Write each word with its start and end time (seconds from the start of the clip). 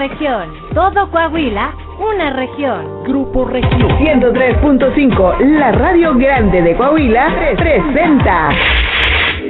región. 0.00 0.54
Todo 0.72 1.10
Coahuila, 1.10 1.72
una 1.98 2.30
región. 2.30 3.04
Grupo 3.04 3.44
Región. 3.44 3.90
103.5, 3.98 5.40
la 5.40 5.72
radio 5.72 6.14
grande 6.14 6.62
de 6.62 6.74
Coahuila, 6.74 7.28
presenta. 7.58 8.48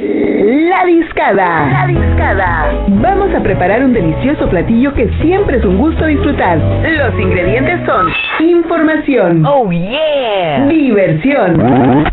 La 0.02 0.84
discada. 0.86 1.70
La 1.70 1.86
discada. 1.86 2.72
Vamos 2.88 3.32
a 3.32 3.40
preparar 3.40 3.84
un 3.84 3.92
delicioso 3.92 4.48
platillo 4.48 4.92
que 4.94 5.08
siempre 5.22 5.58
es 5.58 5.64
un 5.64 5.78
gusto 5.78 6.06
disfrutar. 6.06 6.58
Los 6.58 7.14
ingredientes 7.20 7.86
son 7.86 8.08
información. 8.40 9.46
Oh 9.46 9.70
yeah. 9.70 10.66
Diversión. 10.66 11.62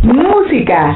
Música 0.03 0.95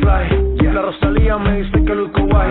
fly. 0.00 0.56
Yeah. 0.60 0.72
La 0.72 0.82
Rosalía 0.82 1.38
me 1.38 1.62
dice 1.62 1.84
que 1.84 1.94
luzco 1.94 2.22
guay. 2.26 2.50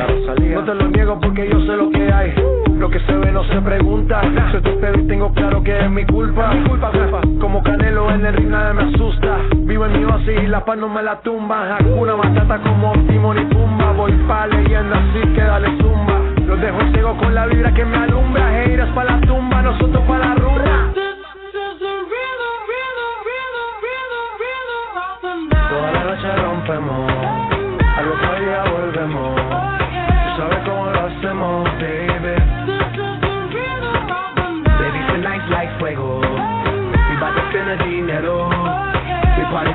No 0.53 0.63
te 0.63 0.73
lo 0.73 0.87
niego 0.89 1.19
porque 1.19 1.49
yo 1.49 1.59
sé 1.61 1.77
lo 1.77 1.89
que 1.91 2.11
hay. 2.11 2.33
Lo 2.77 2.89
que 2.89 2.99
se 2.99 3.13
ve 3.13 3.31
no 3.31 3.43
se 3.45 3.61
pregunta. 3.61 4.21
Nah. 4.23 4.51
Soy 4.51 4.61
tu 4.61 4.69
y 4.69 5.07
tengo 5.07 5.33
claro 5.33 5.63
que 5.63 5.77
es 5.77 5.89
mi 5.89 6.05
culpa. 6.05 6.53
Mi 6.53 6.67
culpa. 6.67 6.91
Como 7.39 7.63
Canelo 7.63 8.11
en 8.11 8.25
el 8.25 8.33
ring 8.33 8.49
nada 8.49 8.73
me 8.73 8.83
asusta. 8.83 9.37
Vivo 9.57 9.85
en 9.85 9.93
mi 9.99 10.05
oasis 10.05 10.43
y 10.43 10.47
la 10.47 10.63
paz 10.63 10.77
no 10.77 10.89
me 10.89 11.03
la 11.03 11.19
tumba. 11.21 11.77
Hakuna 11.77 12.15
Matata 12.15 12.59
como 12.59 12.93
Timon 13.07 13.37
y 13.37 13.45
Pumba. 13.45 13.91
Voy 13.93 14.11
pa' 14.27 14.47
leyenda 14.47 14.97
así 14.97 15.33
que 15.33 15.41
dale 15.41 15.67
zumba. 15.77 16.19
Los 16.45 16.59
dejo 16.61 16.79
ciego 16.93 17.17
con 17.17 17.33
la 17.33 17.47
vibra 17.47 17.73
que 17.73 17.85
me 17.85 17.97
alumbra. 17.97 18.63
Heiras 18.63 18.89
pa' 18.89 19.03
la 19.03 19.19
tumba, 19.21 19.61
nosotros 19.61 20.03
pa' 20.07 20.17
la 20.19 20.35
runa. 20.35 20.93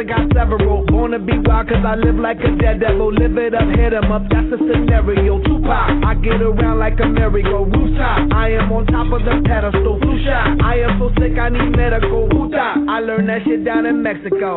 I 0.00 0.02
got 0.02 0.32
several. 0.32 0.86
wanna 0.90 1.18
be 1.18 1.36
wild, 1.44 1.68
cause 1.68 1.84
I 1.84 1.94
live 1.94 2.16
like 2.16 2.38
a 2.40 2.56
dead 2.56 2.80
devil. 2.80 3.12
Live 3.12 3.36
it 3.36 3.52
up, 3.52 3.68
hit 3.68 3.92
em 3.92 4.10
up, 4.10 4.22
that's 4.30 4.48
the 4.48 4.56
scenario. 4.56 5.42
Tupac, 5.44 5.68
I 5.68 6.14
get 6.14 6.40
around 6.40 6.78
like 6.78 6.98
a 7.00 7.06
merry-go. 7.06 7.64
Rooftop, 7.66 8.32
I 8.32 8.48
am 8.52 8.72
on 8.72 8.86
top 8.86 9.12
of 9.12 9.20
the 9.26 9.42
pedestal. 9.44 10.00
Flu 10.00 10.24
shot, 10.24 10.56
I 10.64 10.80
am 10.88 10.98
so 10.98 11.12
sick, 11.20 11.36
I 11.36 11.50
need 11.50 11.76
medical. 11.76 12.30
Puta, 12.30 12.86
I 12.88 13.00
learned 13.00 13.28
that 13.28 13.44
shit 13.44 13.62
down 13.62 13.84
in 13.84 14.02
Mexico. 14.02 14.56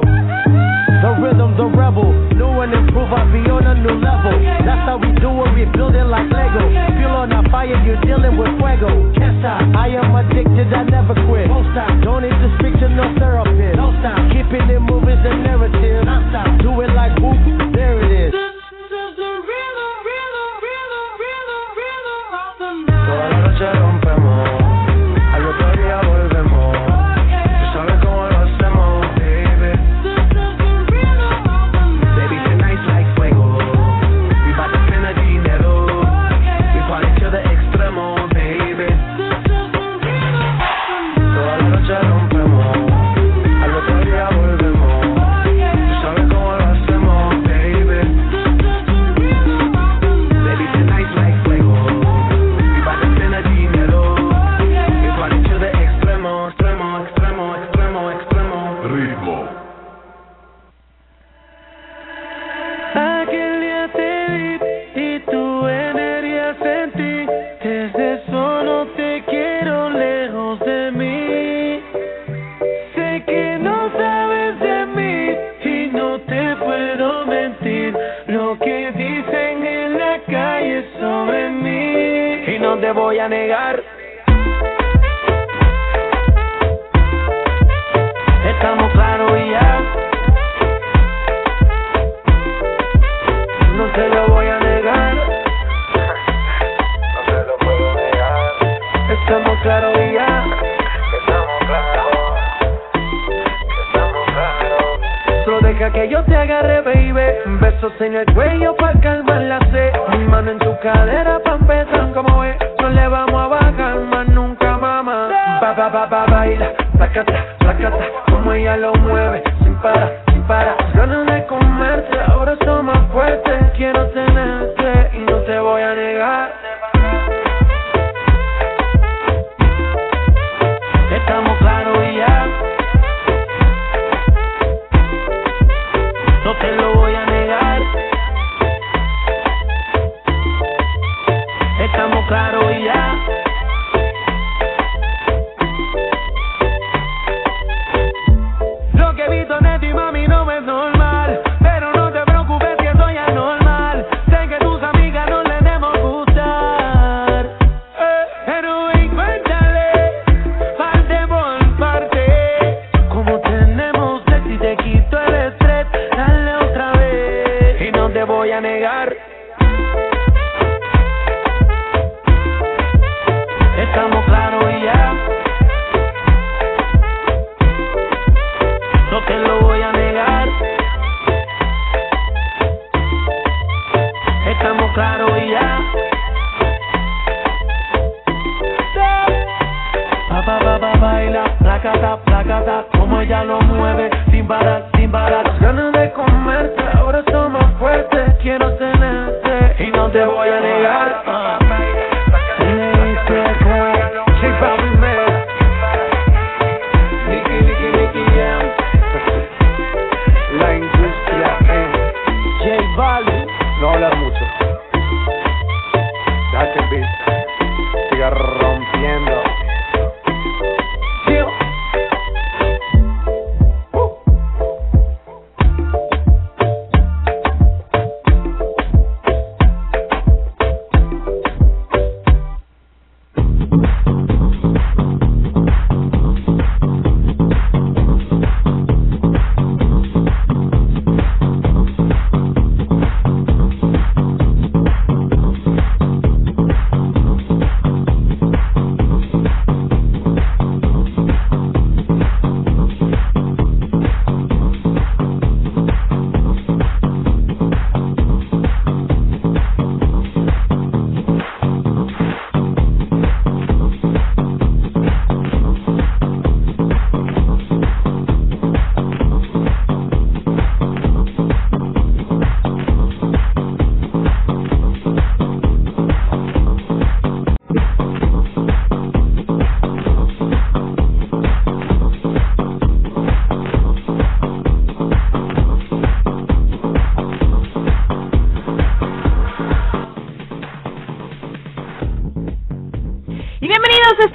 The 1.04 1.12
rhythm, 1.20 1.52
the 1.60 1.68
rebel. 1.68 2.16
New 2.32 2.64
and 2.64 2.72
improve, 2.72 3.12
I'll 3.12 3.28
be 3.28 3.44
on 3.52 3.68
a 3.68 3.76
new 3.76 3.92
level. 4.00 4.40
That's 4.64 4.88
how 4.88 4.96
we 4.96 5.12
do 5.20 5.36
it, 5.44 5.52
we 5.52 5.68
build 5.76 6.00
it 6.00 6.08
like 6.08 6.32
Lego. 6.32 6.64
Feel 6.96 7.12
on 7.12 7.28
our 7.28 7.44
fire, 7.52 7.76
you're 7.84 8.00
dealing 8.08 8.40
with 8.40 8.48
fuego. 8.56 8.88
Can't 9.12 9.36
stop. 9.44 9.68
I 9.76 10.00
am 10.00 10.16
addicted, 10.16 10.72
I 10.72 10.88
never 10.88 11.12
quit. 11.28 11.52
Won't 11.52 11.68
stop. 11.76 11.92
Don't 12.08 12.24
need 12.24 12.32
to 12.32 12.50
speak 12.56 12.80
to 12.80 12.88
no 12.88 13.12
therapist. 13.20 13.76
Don't 13.76 14.00
stop. 14.00 14.16
Keeping 14.32 14.64
it 14.72 14.80
moving 14.80 15.20
the 15.28 15.44
narrative. 15.44 16.08
Non-stop. 16.08 16.64
Do 16.64 16.72
it 16.80 16.83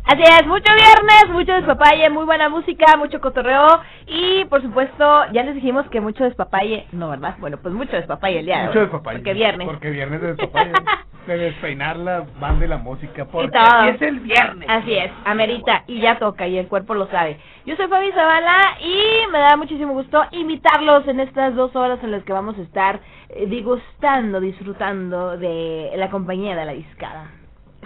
Así 0.05 0.23
es, 0.23 0.47
mucho 0.47 0.73
viernes, 0.75 1.29
mucho 1.31 1.53
despapalle, 1.55 2.11
muy 2.11 2.25
buena 2.25 2.49
música, 2.49 2.97
mucho 2.97 3.21
cotorreo 3.21 3.81
y 4.07 4.45
por 4.47 4.63
supuesto 4.63 5.25
ya 5.33 5.43
les 5.43 5.55
dijimos 5.55 5.87
que 5.89 6.01
mucho 6.01 6.25
despapalle, 6.25 6.87
no 6.93 7.09
verdad, 7.11 7.37
bueno 7.39 7.59
pues 7.59 7.75
mucho 7.75 7.97
despapalle 7.97 8.41
el 8.41 8.47
día 8.47 8.65
Mucho 8.67 8.81
despapalle. 8.81 9.19
porque 9.19 9.35
viernes. 9.35 9.67
Porque 9.67 9.91
viernes 9.91 10.21
de 10.21 10.35
despapalle. 10.35 10.73
de 11.27 11.37
despeinar 11.37 11.97
la 11.97 12.25
banda 12.41 12.65
y 12.65 12.69
la 12.69 12.79
música. 12.79 13.25
Porque 13.27 13.57
es 13.95 14.03
el 14.03 14.21
viernes. 14.21 14.69
Así 14.69 14.95
es, 14.95 15.13
amerita 15.25 15.85
y 15.87 16.01
ya 16.01 16.19
toca 16.19 16.47
y 16.47 16.59
el 16.59 16.67
cuerpo 16.67 16.95
lo 16.95 17.07
sabe. 17.09 17.39
Yo 17.67 17.77
soy 17.77 17.89
Fabi 17.89 18.11
Zavala 18.13 18.79
y 18.81 19.31
me 19.31 19.39
da 19.39 19.57
muchísimo 19.57 19.93
gusto 19.93 20.25
invitarlos 20.33 21.07
en 21.07 21.21
estas 21.21 21.55
dos 21.55 21.77
horas 21.77 21.99
en 22.03 22.11
las 22.11 22.25
que 22.25 22.33
vamos 22.33 22.59
a 22.59 22.63
estar 22.63 23.01
digustando, 23.49 24.41
disfrutando 24.41 25.37
de 25.37 25.93
la 25.97 26.11
compañía 26.11 26.57
de 26.57 26.65
la 26.65 26.73
discada. 26.73 27.31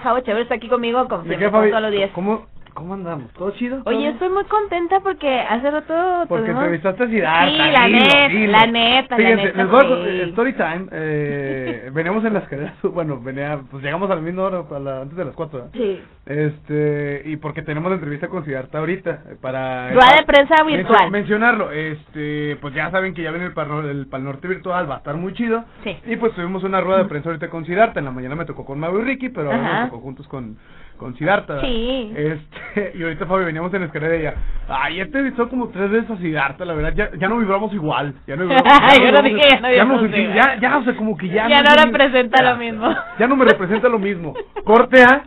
Javo 0.02 0.20
Chévere 0.20 0.42
está 0.42 0.56
aquí 0.56 0.68
conmigo 0.68 1.06
como 1.08 1.22
¿De 1.22 1.36
siempre, 1.36 1.70
todos 1.70 1.82
los 1.82 1.90
días. 1.92 2.10
¿Cómo, 2.14 2.46
¿Cómo 2.75 2.95
andamos? 2.95 3.33
¿Todo 3.35 3.52
chido? 3.52 3.83
¿Todo 3.85 3.97
Oye, 3.97 4.09
estoy 4.09 4.28
muy 4.31 4.45
contenta 4.45 4.99
porque 5.00 5.40
hace 5.40 5.71
rato 5.71 5.95
Porque 6.28 6.45
tuvimos- 6.47 6.62
entrevistaste 6.64 7.04
a 7.04 7.07
Siddhartha. 7.09 7.50
Sí, 7.50 7.73
la 7.73 7.87
dilo, 7.87 7.99
neta, 8.00 8.28
dilo. 8.28 8.52
la 8.52 8.66
neta, 8.66 9.09
la 9.11 9.16
Fíjense, 9.16 9.45
neta, 9.45 9.57
les 9.62 9.71
voy 9.71 9.81
a 9.81 9.88
sí. 9.88 9.95
eh, 10.09 10.23
story 10.31 10.52
time. 10.54 10.87
Eh, 10.93 11.90
veníamos 11.93 12.25
en 12.25 12.35
las 12.35 12.43
escaleras. 12.45 12.75
Bueno, 12.83 13.21
venía, 13.21 13.61
pues 13.71 13.83
llegamos 13.83 14.11
a 14.11 14.16
la 14.16 14.21
misma 14.21 14.43
hora, 14.43 14.64
a 14.71 14.78
la- 14.78 15.00
antes 15.02 15.16
de 15.16 15.25
las 15.25 15.35
4. 15.35 15.69
Sí. 15.73 16.02
Este, 16.26 17.23
y 17.26 17.37
porque 17.37 17.62
tenemos 17.62 17.90
la 17.90 17.97
entrevista 17.97 18.28
con 18.28 18.45
Siddhartha 18.45 18.78
ahorita. 18.78 19.11
eh, 19.31 19.37
Para. 19.40 19.90
Rueda 19.93 20.16
de 20.19 20.25
prensa 20.26 20.62
virtual. 20.64 21.11
mencionarlo, 21.11 21.71
este, 21.71 22.57
pues 22.61 22.75
ya 22.75 22.90
saben 22.90 23.14
que 23.14 23.23
ya 23.23 23.31
viene 23.31 23.47
el 23.47 23.52
Pal, 23.52 23.69
el 23.88 24.07
Pal 24.07 24.25
Norte 24.25 24.49
virtual, 24.49 24.90
va 24.90 24.97
a 24.97 24.99
estar 24.99 25.14
muy 25.16 25.33
chido. 25.35 25.64
Sí. 25.85 25.97
Y 26.07 26.16
pues 26.16 26.33
tuvimos 26.35 26.64
una 26.64 26.81
rueda 26.81 26.99
de 26.99 27.04
prensa 27.09 27.28
ahorita 27.28 27.49
con 27.50 27.64
Siddhartha. 27.64 27.99
En 28.00 28.07
la 28.07 28.11
mañana 28.11 28.35
me 28.35 28.45
tocó 28.45 28.64
con 28.64 28.81
Mau 28.81 28.99
y 28.99 29.02
Ricky, 29.02 29.28
pero 29.28 29.52
ahora 29.52 29.81
nos 29.81 29.90
tocó 29.90 30.00
juntos 30.02 30.26
con, 30.28 30.57
con 30.96 31.14
Siddhartha. 31.16 31.60
Sí. 31.60 32.12
Este, 32.16 32.92
y 32.98 33.02
ahorita 33.02 33.26
Fabi 33.26 33.44
veníamos 33.44 33.72
en 33.74 33.80
la 33.80 33.86
escalera 33.86 34.16
y 34.16 34.20
ella, 34.20 34.34
ay, 34.68 34.96
ya 34.96 35.06
te 35.06 35.18
he 35.18 35.22
visto 35.22 35.48
como 35.48 35.68
tres 35.68 35.90
veces 35.90 36.10
a 36.10 36.16
Siddhartha, 36.18 36.64
la 36.64 36.74
verdad, 36.74 36.92
ya, 36.94 37.10
ya 37.18 37.28
no 37.28 37.38
vibramos 37.38 37.72
igual. 37.74 38.14
Ya 38.26 38.36
no 38.36 38.42
vibramos, 38.46 38.64
Yo 38.72 39.12
no 39.12 39.22
vibramos- 39.22 39.22
dije, 39.24 39.48
ya 39.50 39.60
no 39.60 39.70
ya, 39.70 39.82
igual. 39.84 40.34
ya, 40.34 40.56
ya, 40.60 40.78
o 40.78 40.84
sea, 40.84 40.96
como 40.96 41.16
que 41.16 41.28
ya. 41.28 41.48
Ya 41.48 41.62
no 41.62 41.70
lo 41.74 41.84
representa 41.84 42.42
lo 42.42 42.56
mismo. 42.56 42.94
Ya 43.18 43.26
no 43.26 43.36
me 43.36 43.44
representa 43.44 43.88
lo 43.88 43.98
mismo. 43.98 44.34
Corte 44.64 45.02
A, 45.02 45.22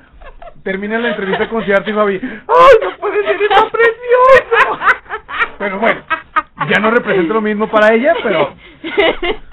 termina 0.63 0.97
la 1.00 1.09
entrevista 1.09 1.47
con 1.50 1.63
Siddhartha 1.63 1.89
y 1.89 1.93
Fabi, 1.93 2.19
ay, 2.24 2.75
no 2.83 2.97
puede 3.00 3.24
ser, 3.25 3.36
está 3.41 3.69
precioso. 3.69 4.79
Pero 5.59 5.79
bueno, 5.79 6.01
ya 6.69 6.79
no 6.79 6.91
representa 6.91 7.33
lo 7.33 7.41
mismo 7.41 7.67
para 7.67 7.93
ella, 7.93 8.13
pero 8.24 8.53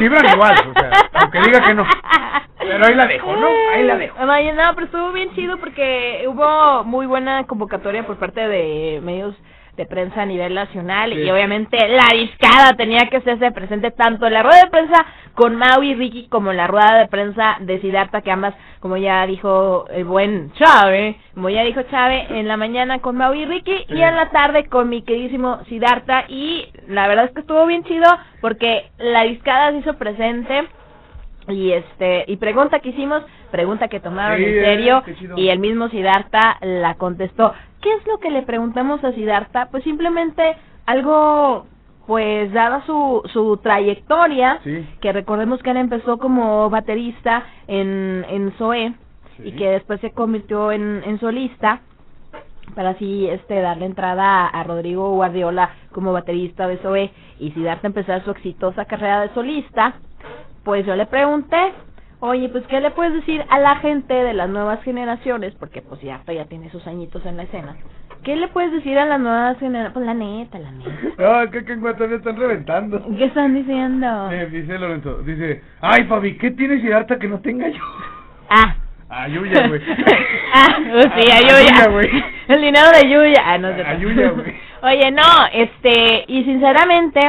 vibran 0.00 0.26
igual, 0.34 0.54
o 0.74 0.80
sea, 0.80 0.90
aunque 1.14 1.40
diga 1.40 1.60
que 1.60 1.74
no. 1.74 1.86
Pero 2.58 2.86
ahí 2.86 2.94
la 2.94 3.06
dejo, 3.06 3.36
¿no? 3.36 3.48
Ahí 3.74 3.84
la 3.84 3.96
dejo. 3.96 4.18
No, 4.24 4.74
pero 4.74 4.86
estuvo 4.86 5.12
bien 5.12 5.34
chido 5.34 5.58
porque 5.58 6.24
hubo 6.26 6.84
muy 6.84 7.06
buena 7.06 7.44
convocatoria 7.46 8.06
por 8.06 8.16
parte 8.16 8.46
de 8.48 9.00
medios 9.02 9.36
de 9.76 9.86
prensa 9.86 10.22
a 10.22 10.26
nivel 10.26 10.54
nacional 10.54 11.12
Sí. 11.12 11.20
y 11.20 11.30
obviamente 11.30 11.76
la 11.88 12.06
discada 12.14 12.74
tenía 12.76 13.08
que 13.10 13.16
hacerse 13.18 13.50
presente 13.52 13.90
tanto 13.90 14.26
en 14.26 14.32
la 14.34 14.42
rueda 14.42 14.62
de 14.64 14.70
prensa 14.70 15.04
con 15.34 15.56
Mau 15.56 15.82
y 15.82 15.94
Ricky 15.94 16.28
como 16.28 16.50
en 16.52 16.56
la 16.58 16.66
rueda 16.68 16.98
de 16.98 17.08
prensa 17.08 17.56
de 17.60 17.80
Siddhartha 17.80 18.20
que 18.22 18.30
ambas 18.30 18.54
como 18.80 18.96
ya 18.96 19.26
dijo 19.26 19.86
el 19.90 20.04
buen 20.04 20.52
Chave 20.54 21.16
como 21.34 21.48
ya 21.50 21.62
dijo 21.64 21.82
Chave 21.90 22.26
en 22.30 22.46
la 22.46 22.56
mañana 22.56 23.00
con 23.00 23.16
Mau 23.16 23.34
y 23.34 23.44
Ricky 23.44 23.76
Sí. 23.88 23.94
y 23.94 24.02
en 24.02 24.14
la 24.16 24.30
tarde 24.30 24.66
con 24.66 24.88
mi 24.88 25.02
queridísimo 25.02 25.60
Siddhartha 25.68 26.24
y 26.28 26.68
la 26.88 27.08
verdad 27.08 27.24
es 27.26 27.32
que 27.32 27.40
estuvo 27.40 27.66
bien 27.66 27.82
chido 27.84 28.06
porque 28.40 28.90
la 28.98 29.22
discada 29.24 29.72
se 29.72 29.78
hizo 29.78 29.94
presente 29.94 30.64
y 31.48 31.72
este 31.72 32.24
y 32.28 32.36
pregunta 32.36 32.78
que 32.80 32.88
hicimos 32.90 33.22
pregunta 33.50 33.88
que 33.88 34.00
tomaron 34.00 34.38
Sí, 34.38 34.44
en 34.44 34.58
eh, 34.58 34.64
serio 34.64 35.02
y 35.36 35.48
el 35.48 35.58
mismo 35.58 35.88
Siddhartha 35.88 36.56
la 36.62 36.94
contestó 36.94 37.52
qué 37.84 37.92
es 37.92 38.06
lo 38.08 38.18
que 38.18 38.30
le 38.30 38.42
preguntamos 38.42 39.04
a 39.04 39.12
Siddhartha 39.12 39.68
pues 39.70 39.84
simplemente 39.84 40.56
algo 40.86 41.66
pues 42.08 42.52
dada 42.52 42.82
su 42.86 43.22
su 43.32 43.58
trayectoria 43.58 44.58
Sí. 44.64 44.86
que 45.00 45.12
recordemos 45.12 45.62
que 45.62 45.70
él 45.70 45.76
empezó 45.76 46.18
como 46.18 46.68
baterista 46.70 47.44
en 47.68 48.24
en 48.28 48.52
Zoé 48.58 48.94
y 49.38 49.52
que 49.52 49.68
después 49.68 50.00
se 50.00 50.10
convirtió 50.12 50.72
en, 50.72 51.02
en 51.04 51.18
solista 51.20 51.80
para 52.74 52.90
así 52.90 53.26
este 53.28 53.60
darle 53.60 53.86
entrada 53.86 54.46
a, 54.46 54.48
a 54.48 54.64
Rodrigo 54.64 55.10
Guardiola 55.10 55.70
como 55.92 56.12
baterista 56.12 56.66
de 56.66 56.78
Zoé. 56.78 57.10
Y 57.38 57.50
Siddhartha 57.52 57.86
empezar 57.88 58.24
su 58.24 58.30
exitosa 58.30 58.84
carrera 58.86 59.20
de 59.22 59.34
solista, 59.34 59.94
pues 60.64 60.86
yo 60.86 60.96
le 60.96 61.06
pregunté, 61.06 61.72
oye, 62.24 62.48
pues 62.48 62.64
¿qué 62.68 62.80
le 62.80 62.90
puedes 62.90 63.12
decir 63.12 63.44
a 63.50 63.58
la 63.58 63.76
gente 63.76 64.14
de 64.14 64.32
las 64.32 64.48
nuevas 64.48 64.82
generaciones? 64.82 65.54
Porque 65.58 65.82
pues 65.82 66.00
Siddhartha 66.00 66.32
ya 66.32 66.46
tiene 66.46 66.70
sus 66.70 66.86
añitos 66.86 67.24
en 67.26 67.36
la 67.36 67.42
escena. 67.42 67.76
¿Qué 68.22 68.34
le 68.36 68.48
puedes 68.48 68.72
decir 68.72 68.98
a 68.98 69.04
las 69.04 69.20
nuevas 69.20 69.58
generaciones? 69.58 69.92
Pues 69.92 70.06
la 70.06 70.14
neta, 70.14 70.58
la 70.58 70.70
neta. 70.70 70.90
No, 71.18 71.50
que, 71.50 71.64
que 71.64 71.72
en 71.74 72.12
están 72.12 72.36
reventando. 72.36 73.04
¿Qué 73.18 73.26
están 73.26 73.54
diciendo? 73.54 74.30
Eh, 74.30 74.46
dice 74.46 74.78
Lorenzo, 74.78 75.18
dice, 75.22 75.62
ay 75.82 76.04
Fabi, 76.04 76.38
¿qué 76.38 76.50
tiene 76.52 76.80
Siddhartha 76.80 77.18
que 77.18 77.28
no 77.28 77.40
tenga 77.40 77.68
yo? 77.68 77.82
Ah. 78.48 78.76
A 79.10 79.28
Yuya, 79.28 79.68
güey. 79.68 79.82
ah, 80.54 80.78
pues 80.90 81.08
sí, 81.16 81.30
a 81.30 81.36
A 81.36 81.40
Yuya. 81.42 81.68
Yuya, 81.68 81.90
güey. 81.90 82.24
El 82.48 82.60
dinero 82.62 82.86
de 82.90 83.10
Yuya. 83.10 83.42
Ah, 83.44 83.58
no 83.58 83.68
sé. 83.74 83.82
A 83.82 83.98
Yuya, 83.98 84.30
güey. 84.30 84.54
Oye, 84.82 85.10
no, 85.10 85.22
este, 85.52 86.24
y 86.26 86.42
sinceramente, 86.44 87.20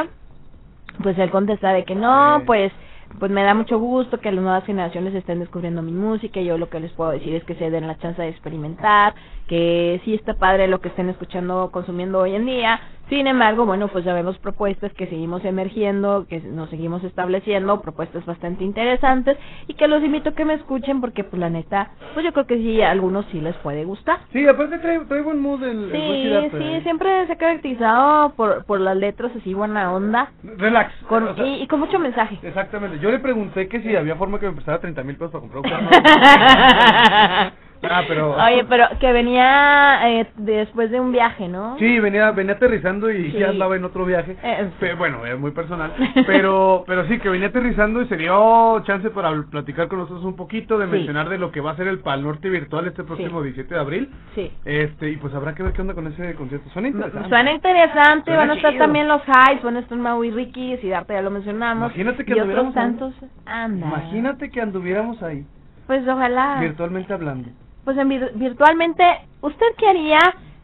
pues 1.04 1.18
él 1.20 1.30
contesta 1.30 1.74
de 1.74 1.84
que 1.84 1.96
no, 1.96 2.44
pues 2.46 2.72
pues 3.20 3.32
me 3.32 3.44
da 3.44 3.54
mucho 3.54 3.80
gusto 3.80 4.20
que 4.20 4.32
las 4.32 4.44
nuevas 4.44 4.66
generaciones 4.66 5.14
estén 5.14 5.40
descubriendo 5.40 5.82
mi 5.82 5.92
música 5.92 6.42
yo 6.42 6.58
lo 6.58 6.70
que 6.70 6.80
les 6.80 6.92
puedo 6.94 7.12
decir 7.12 7.36
es 7.36 7.44
que 7.44 7.56
se 7.56 7.70
den 7.70 7.88
la 7.88 7.98
chance 7.98 8.22
de 8.22 8.30
experimentar, 8.30 9.16
que 9.48 10.02
sí 10.06 10.14
está 10.16 10.34
padre 10.36 10.68
lo 10.68 10.80
que 10.82 10.90
estén 10.90 11.10
escuchando, 11.10 11.70
consumiendo 11.72 12.20
hoy 12.20 12.36
en 12.36 12.46
día. 12.46 12.80
Sin 13.10 13.28
embargo, 13.28 13.68
bueno, 13.68 13.88
pues 13.90 14.04
ya 14.04 14.16
vemos 14.16 14.36
propuestas 14.40 14.92
que 14.94 15.06
seguimos 15.06 15.46
emergiendo, 15.46 16.26
que 16.28 16.40
nos 16.42 16.72
seguimos 16.72 17.04
estableciendo, 17.04 17.80
propuestas 17.80 18.26
bastante 18.26 18.64
interesantes 18.64 19.38
y 19.68 19.76
que 19.76 19.88
los 19.88 20.04
invito 20.04 20.32
a 20.32 20.34
que 20.34 20.44
me 20.44 20.56
escuchen 20.56 21.02
porque 21.02 21.24
pues 21.24 21.40
la 21.40 21.52
neta, 21.52 21.92
pues 22.16 22.26
yo 22.26 22.34
creo 22.34 22.48
que 22.48 22.58
sí, 22.58 22.82
a 22.82 22.90
algunos 22.90 23.28
sí 23.32 23.40
les 23.42 23.56
puede 23.58 23.86
gustar. 23.86 24.18
Sí, 24.34 24.48
aparte 24.48 24.80
trae, 24.80 25.00
trae 25.02 25.22
buen 25.22 25.40
mood 25.40 25.62
el, 25.64 25.92
Sí, 25.92 26.50
sí, 26.58 26.64
eh. 26.64 26.80
siempre 26.82 27.28
se 27.28 27.34
ha 27.34 27.38
caracterizado 27.38 28.30
por, 28.32 28.66
por 28.66 28.80
las 28.80 28.98
letras 28.98 29.32
así 29.40 29.54
buena 29.54 29.94
onda 29.94 30.32
Relax. 30.42 30.92
con, 31.08 31.28
o 31.28 31.36
sea, 31.36 31.46
y, 31.46 31.62
y 31.62 31.68
con 31.68 31.82
mucho 31.82 32.00
mensaje. 32.00 32.40
Exactamente. 32.42 32.98
Yo 32.98 33.12
le 33.12 33.20
pregunté 33.20 33.68
que 33.68 33.82
si 33.82 33.96
había 33.96 34.16
forma 34.16 34.40
que 34.40 34.48
me 34.48 34.54
prestara 34.54 34.80
30 34.80 35.04
mil 35.04 35.16
pesos 35.16 35.32
para 35.32 35.42
comprar 35.42 35.80
un 35.80 35.90
carro. 35.90 37.52
Ah, 37.84 38.04
pero... 38.08 38.36
Oye, 38.46 38.66
pero 38.70 38.86
que 39.00 39.12
venía 39.12 40.00
eh, 40.10 40.28
después 40.38 40.90
de 40.92 41.00
un 41.00 41.12
viaje, 41.12 41.48
¿no? 41.48 41.78
Sí, 41.78 42.00
venía, 42.00 42.32
venía 42.32 42.54
aterrizando 42.54 43.10
y 43.12 43.32
Sí. 43.32 43.38
ya 43.40 43.50
andaba 43.50 43.76
en 43.76 43.86
otro 43.86 44.06
viaje. 44.06 44.36
Eh, 44.44 44.70
Pe- 44.80 44.94
bueno, 44.96 45.26
es 45.26 45.38
muy 45.40 45.52
personal. 45.52 45.92
Pero 46.26 46.84
pero 46.88 47.06
sí, 47.08 47.20
que 47.20 47.30
venía 47.30 47.48
aterrizando 47.48 48.02
y 48.02 48.08
se 48.08 48.18
dio 48.18 48.80
chance 48.84 49.10
para 49.10 49.32
platicar 49.50 49.88
con 49.88 50.00
nosotros 50.00 50.24
un 50.26 50.36
poquito, 50.36 50.78
de 50.78 50.86
Sí. 50.86 50.92
mencionar 50.92 51.30
de 51.30 51.38
lo 51.38 51.52
que 51.52 51.62
va 51.62 51.72
a 51.72 51.76
ser 51.76 51.88
el 51.88 52.00
Pal 52.00 52.24
Norte 52.24 52.50
Virtual 52.50 52.88
este 52.88 53.04
próximo 53.04 53.42
17 53.42 53.74
de 53.74 53.80
abril. 53.80 54.10
Sí. 54.36 54.52
Este, 54.66 55.10
y 55.12 55.18
pues 55.18 55.34
habrá 55.34 55.54
que 55.54 55.64
ver 55.64 55.74
qué 55.74 55.82
onda 55.82 55.94
con 55.94 56.08
ese 56.08 56.34
concierto. 56.36 56.70
Suena 56.70 56.88
interesante. 56.88 57.30
Suena 57.30 57.52
interesante, 57.52 58.26
Suena 58.26 58.40
van 58.40 58.50
a 58.52 58.54
estar 58.56 58.72
chido. 58.72 58.84
también 58.84 59.08
los 59.08 59.22
Highs, 59.28 59.64
van 59.64 59.78
a 59.78 59.80
estar 59.80 59.98
Mau 59.98 60.24
y 60.24 60.32
Ricky, 60.32 60.78
Siddhartha 60.78 61.14
ya 61.14 61.22
lo 61.22 61.32
mencionamos. 61.32 61.88
Imagínate 61.92 62.26
que 62.26 62.32
y 62.32 62.40
otros 62.40 62.44
anduviéramos 62.44 62.76
ahí. 62.78 62.84
tantos. 62.84 63.30
Anda. 63.46 63.88
Imagínate 63.88 64.50
que 64.50 64.62
anduviéramos 64.62 65.22
ahí, 65.24 65.46
Pues 65.88 66.08
ojalá. 66.08 66.58
virtualmente 66.62 67.14
hablando. 67.14 67.50
Pues 67.86 67.98
en 67.98 68.10
vir- 68.10 68.32
virtualmente, 68.34 69.04
¿usted 69.42 69.66
qué 69.78 69.88
haría 69.88 70.20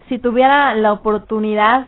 si 0.09 0.17
tuviera 0.19 0.75
la 0.75 0.91
oportunidad 0.91 1.85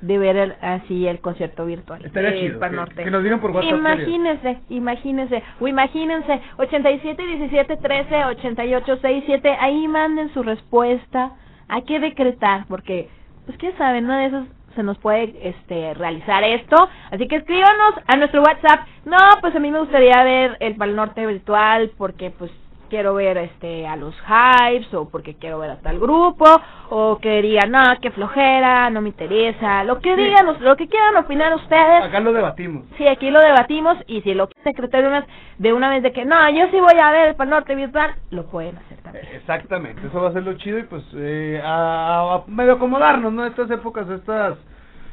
de 0.00 0.16
ver 0.18 0.36
el- 0.36 0.54
así 0.60 1.06
el 1.06 1.20
concierto 1.20 1.66
virtual? 1.66 2.04
Estaría 2.04 2.30
del 2.30 2.40
chido. 2.40 2.60
Que, 2.60 2.70
Norte? 2.70 3.04
que 3.04 3.10
nos 3.10 3.22
digan 3.22 3.40
por 3.40 3.50
WhatsApp. 3.50 3.72
Imagínense, 3.78 4.58
imagínense, 4.70 5.42
o 5.60 5.68
imagínense, 5.68 6.40
87 6.56 7.22
17 7.26 7.76
13 7.76 8.24
88 8.24 8.96
67, 8.96 9.56
ahí 9.60 9.86
manden 9.88 10.32
su 10.32 10.42
respuesta. 10.42 11.32
Hay 11.68 11.82
que 11.82 12.00
decretar, 12.00 12.64
porque, 12.68 13.08
pues, 13.44 13.58
quién 13.58 13.76
sabe, 13.76 13.98
una 13.98 14.18
de 14.20 14.26
esas 14.26 14.46
se 14.74 14.82
nos 14.84 14.96
puede 14.98 15.34
este 15.42 15.92
realizar 15.94 16.44
esto. 16.44 16.76
Así 17.10 17.26
que 17.26 17.36
escríbanos 17.36 17.94
a 18.06 18.16
nuestro 18.16 18.40
WhatsApp. 18.42 18.86
No, 19.04 19.16
pues 19.40 19.54
a 19.54 19.58
mí 19.58 19.70
me 19.72 19.80
gustaría 19.80 20.22
ver 20.22 20.56
el 20.60 20.76
Pal 20.76 20.94
Norte 20.94 21.26
virtual, 21.26 21.90
porque, 21.98 22.30
pues, 22.30 22.50
quiero 22.88 23.14
ver 23.14 23.36
este 23.38 23.86
a 23.86 23.96
los 23.96 24.14
Hypes 24.26 24.92
o 24.94 25.08
porque 25.08 25.34
quiero 25.34 25.58
ver 25.58 25.70
hasta 25.70 25.90
el 25.90 25.98
grupo 26.00 26.44
o 26.90 27.18
que 27.18 27.42
digan 27.42 27.70
no 27.70 27.82
que 28.00 28.10
flojera 28.10 28.90
no 28.90 29.00
me 29.00 29.08
interesa 29.10 29.84
lo 29.84 30.00
que 30.00 30.14
Sí. 30.14 30.22
digan 30.22 30.46
lo 30.60 30.76
que 30.76 30.88
quieran 30.88 31.16
opinar 31.16 31.54
ustedes 31.54 32.04
Acá 32.04 32.20
lo 32.20 32.32
debatimos. 32.32 32.84
Sí, 32.96 33.06
aquí 33.06 33.30
lo 33.30 33.40
debatimos 33.40 33.96
y 34.06 34.20
si 34.22 34.34
lo 34.34 34.48
quieren 34.48 34.64
secretar 34.64 35.24
de 35.58 35.72
una, 35.72 35.90
vez 35.90 36.02
de 36.02 36.12
que 36.12 36.24
no, 36.24 36.48
yo 36.50 36.66
sí 36.70 36.80
voy 36.80 36.98
a 37.00 37.10
ver 37.10 37.28
el 37.28 37.34
Pal 37.36 37.50
Norte 37.50 37.74
virtual, 37.74 38.14
lo 38.30 38.46
pueden 38.46 38.76
hacer 38.78 38.98
también. 39.02 39.26
Exactamente, 39.34 40.06
eso 40.06 40.20
va 40.20 40.28
a 40.30 40.32
ser 40.32 40.42
lo 40.44 40.54
chido 40.54 40.78
y 40.78 40.84
pues 40.84 41.04
eh, 41.14 41.60
a, 41.64 42.34
a 42.34 42.42
medio 42.46 42.74
acomodarnos, 42.74 43.32
¿no? 43.32 43.42
A 43.42 43.48
estas 43.48 43.70
épocas, 43.70 44.08
a 44.08 44.14
estas, 44.14 44.58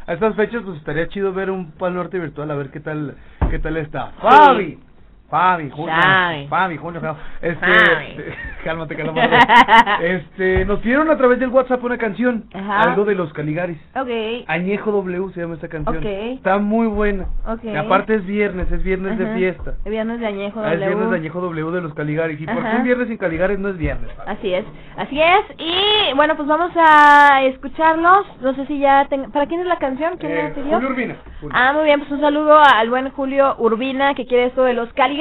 a 0.08 0.14
estas 0.14 0.36
fechas, 0.36 0.62
pues 0.64 0.78
estaría 0.78 1.08
chido 1.10 1.34
ver 1.34 1.50
un 1.52 1.72
Pal 1.72 1.94
Norte 1.94 2.20
virtual, 2.20 2.50
a 2.52 2.56
ver 2.56 2.70
qué 2.72 2.80
tal, 2.80 3.16
qué 3.50 3.60
tal 3.60 3.78
está. 3.78 4.12
Fabi, 4.22 4.80
Fabi, 5.30 5.70
Julio, 5.72 5.94
Fabi. 5.96 6.48
Fabi, 6.48 6.78
Julio, 6.78 7.02
este, 7.42 7.56
Fabi. 7.66 8.18
cálmate, 8.64 8.96
cálmate. 8.96 9.30
este, 10.02 10.66
nos 10.66 10.80
pidieron 10.80 11.10
a 11.10 11.18
través 11.18 11.40
del 11.40 11.50
WhatsApp 11.50 11.84
una 11.84 11.98
canción, 11.98 12.46
Ajá. 12.54 12.82
algo 12.84 13.06
de 13.06 13.16
los 13.16 13.34
Caligaris. 13.34 13.78
Ok, 13.96 14.46
Añejo 14.48 14.92
W 14.92 15.34
se 15.34 15.42
llama 15.42 15.56
esta 15.56 15.68
canción. 15.68 15.98
Ok. 15.98 16.06
Está 16.06 16.60
muy 16.60 16.86
buena. 16.88 17.26
ok. 17.48 17.64
Y 17.64 17.76
aparte 17.76 18.16
es 18.16 18.26
viernes, 18.26 18.72
es 18.72 18.84
viernes 18.84 19.18
de 19.18 19.26
Ajá. 19.26 19.34
fiesta. 19.36 19.74
El 19.84 19.92
viernes 19.92 20.20
de 20.20 20.28
añejo 20.28 20.60
Ah, 20.60 20.74
es 20.74 20.80
W. 20.80 20.86
viernes 20.88 21.10
de 21.10 21.16
Añejo 21.18 21.42
W 21.42 21.72
de 21.72 21.82
los 21.82 21.94
Caligaris. 21.96 22.40
Y 22.40 22.46
por 22.46 22.58
Ajá. 22.60 22.72
qué 22.72 22.78
un 22.78 22.84
viernes 22.84 23.08
sin 23.08 23.18
Caligaris 23.18 23.58
no 23.60 23.70
es 23.70 23.78
viernes. 23.78 24.12
Fabi? 24.14 24.30
Así 24.32 24.54
es, 24.54 24.66
así 24.98 25.20
es. 25.20 25.42
Y 25.58 26.14
bueno, 26.16 26.36
pues 26.36 26.48
vamos 26.48 26.72
a 26.78 27.44
escucharlos. 27.46 28.28
No 28.42 28.54
sé 28.54 28.66
si 28.68 28.80
ya 28.80 29.08
tengo... 29.10 29.30
¿Para 29.32 29.48
quién 29.48 29.62
es 29.62 29.68
la 29.68 29.78
canción? 29.78 30.18
¿Quién 30.18 30.32
Eh, 30.34 30.44
la 30.44 30.54
pidió? 30.54 30.74
Julio 30.76 30.90
Urbina. 30.90 31.16
Julio. 31.42 31.58
Ah, 31.60 31.74
muy 31.74 31.84
bien, 31.86 32.00
pues 32.00 32.12
un 32.12 32.22
saludo 32.22 32.58
al 32.60 32.90
buen 32.92 33.10
Julio 33.10 33.56
Urbina 33.58 34.14
que 34.14 34.28
quiere 34.28 34.46
esto 34.46 34.64
de 34.64 34.74
los 34.74 34.94
Caligaris. 34.94 35.15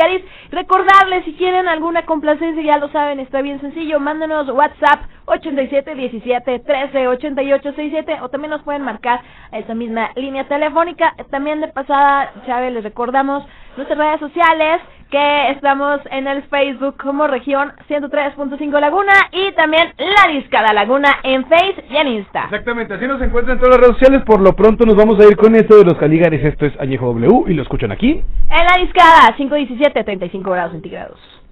Recordarles, 0.51 1.25
si 1.25 1.35
quieren 1.35 1.69
alguna 1.69 2.05
complacencia, 2.05 2.63
ya 2.63 2.79
lo 2.79 2.89
saben, 2.89 3.21
está 3.21 3.43
bien 3.43 3.61
sencillo, 3.61 4.01
mándenos 4.01 4.49
WhatsApp 4.49 5.03
87 5.27 5.95
17 5.95 6.59
13 6.61 7.09
88 7.09 7.63
67 7.71 8.21
o 8.21 8.29
también 8.29 8.51
nos 8.51 8.63
pueden 8.63 8.83
marcar 8.83 9.21
a 9.53 9.59
esa 9.59 9.75
misma 9.75 10.11
línea 10.17 10.45
telefónica. 10.49 11.15
También 11.31 11.61
de 11.61 11.69
pasada, 11.69 12.33
Chávez, 12.47 12.73
les 12.73 12.85
recordamos 12.85 13.45
nuestras 13.77 13.99
redes 13.99 14.21
sociales 14.21 14.81
que 15.15 15.51
estamos 15.53 16.01
en 16.11 16.27
el 16.27 16.43
Facebook 16.45 16.97
como 17.01 17.29
región 17.29 17.73
103.5 17.89 18.81
Laguna 18.81 19.13
y 19.31 19.53
también 19.53 19.93
La 19.97 20.33
Discada 20.33 20.73
Laguna 20.73 21.21
en 21.23 21.45
Face 21.45 21.85
y 21.89 21.97
en 21.97 22.09
Insta. 22.09 22.47
Exactamente, 22.47 22.95
así 22.95 23.07
nos 23.07 23.23
encuentran 23.23 23.57
en 23.57 23.63
todas 23.63 23.77
las 23.77 23.87
redes 23.87 23.97
sociales. 24.01 24.25
Por 24.27 24.41
lo 24.41 24.57
pronto 24.57 24.85
nos 24.85 24.97
vamos 24.97 25.21
a 25.21 25.29
ir 25.31 25.37
con 25.37 25.55
esto 25.55 25.77
de 25.77 25.85
los 25.85 25.95
Caligaris. 25.99 26.43
Esto 26.43 26.67
es 26.67 26.73
Añejo 26.81 27.07
W 27.07 27.45
y 27.47 27.55
lo 27.55 27.63
escuchan 27.63 27.93
aquí. 27.93 28.25
En 28.51 28.65
La 28.67 28.85
Discada 28.85 29.37
517 29.37 30.03
35 30.03 30.51
grados 30.51 30.73
centígrados. 30.73 31.44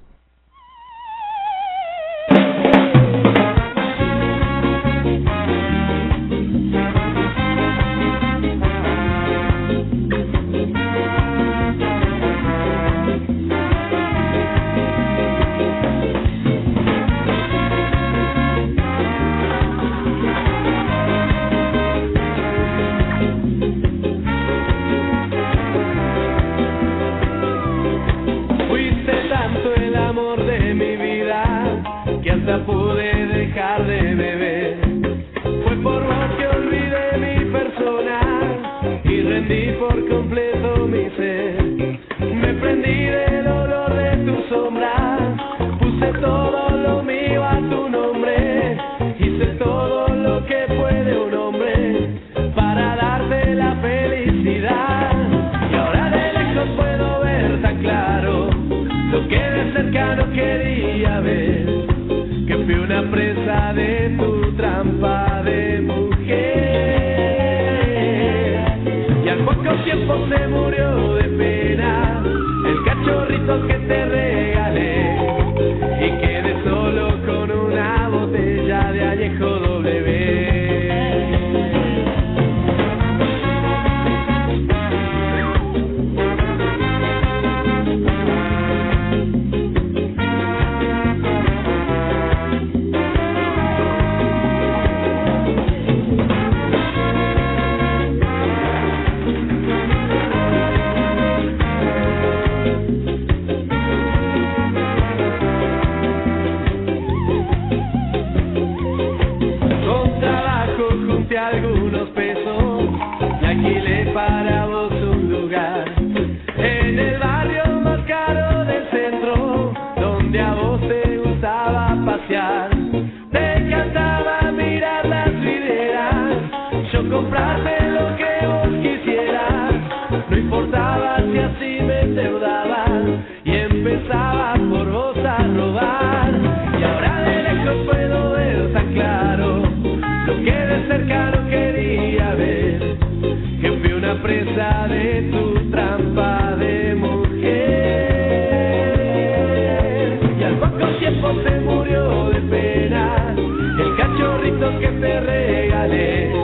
Que 154.81 154.89
te 155.01 155.21
regalé 155.21 156.42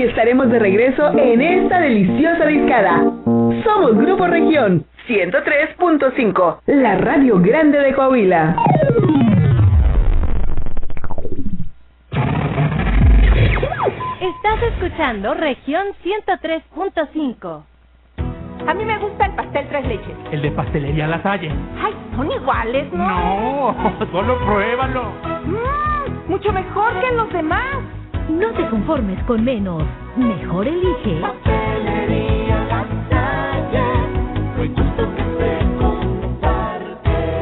y 0.00 0.04
estaremos 0.04 0.48
de 0.48 0.58
regreso 0.58 1.10
en 1.10 1.42
esta 1.42 1.78
deliciosa 1.78 2.46
discada. 2.46 3.02
Somos 3.64 3.94
Grupo 3.98 4.26
Región 4.26 4.86
103.5, 5.06 6.60
la 6.66 6.96
radio 6.96 7.38
grande 7.38 7.80
de 7.80 7.92
Coahuila. 7.92 8.56
Estás 14.20 14.62
escuchando 14.72 15.34
región 15.34 15.88
103.5. 16.02 17.62
A 18.68 18.74
mí 18.74 18.84
me 18.86 18.98
gusta 19.00 19.26
el 19.26 19.32
pastel 19.32 19.66
tres 19.68 19.86
leches. 19.86 20.16
El 20.32 20.40
de 20.40 20.50
pastelería 20.52 21.08
La 21.08 21.22
Salle. 21.22 21.52
Ay, 21.78 21.94
son 22.16 22.32
iguales, 22.32 22.90
¿no? 22.90 23.74
No, 23.74 24.06
solo 24.12 24.38
pruébalo. 24.46 25.12
Mm, 25.44 26.30
mucho 26.30 26.52
mejor 26.52 26.98
que 27.00 27.16
los 27.16 27.30
demás. 27.34 27.99
No 28.38 28.52
te 28.52 28.68
conformes 28.68 29.22
con 29.24 29.44
menos. 29.44 29.82
Mejor 30.16 30.68
elige. 30.68 31.20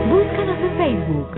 Búscanos 0.09 0.57
en 0.63 0.77
Facebook. 0.79 1.29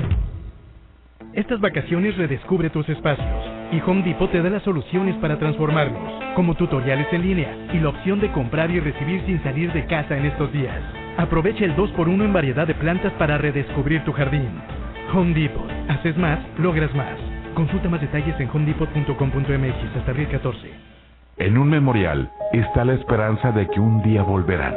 Estas 1.33 1.61
vacaciones 1.61 2.17
redescubre 2.17 2.71
tus 2.71 2.89
espacios 2.89 3.27
y 3.73 3.81
Home 3.81 4.03
Depot 4.03 4.31
te 4.31 4.41
da 4.41 4.51
las 4.51 4.63
soluciones 4.63 5.17
para 5.17 5.39
transformarlos, 5.39 6.35
como 6.37 6.55
tutoriales 6.55 7.07
en 7.13 7.23
línea 7.23 7.69
y 7.73 7.79
la 7.79 7.89
opción 7.89 8.21
de 8.21 8.31
comprar 8.33 8.71
y 8.71 8.79
recibir 8.81 9.25
sin 9.27 9.43
salir 9.43 9.73
de 9.73 9.85
casa 9.87 10.17
en 10.17 10.27
estos 10.27 10.53
días. 10.53 10.81
Aprovecha 11.17 11.65
el 11.65 11.75
2x1 11.77 12.25
en 12.25 12.33
variedad 12.33 12.67
de 12.67 12.75
plantas 12.75 13.13
para 13.15 13.39
redescubrir 13.39 14.05
tu 14.05 14.13
jardín. 14.13 14.49
Home 15.13 15.35
Depot. 15.35 15.69
Haces 15.89 16.17
más, 16.17 16.39
logras 16.59 16.95
más. 16.95 17.40
Consulta 17.55 17.89
más 17.89 18.01
detalles 18.01 18.39
en 18.39 18.49
homedepot.com.mx 18.49 19.97
hasta 19.97 20.11
abril 20.11 20.29
14. 20.29 20.59
En 21.39 21.59
un 21.59 21.69
memorial 21.69 22.31
está 22.53 22.85
la 22.85 22.95
esperanza 22.95 23.51
de 23.53 23.67
que 23.69 23.81
un 23.81 24.03
día 24.03 24.23
volverán. 24.23 24.75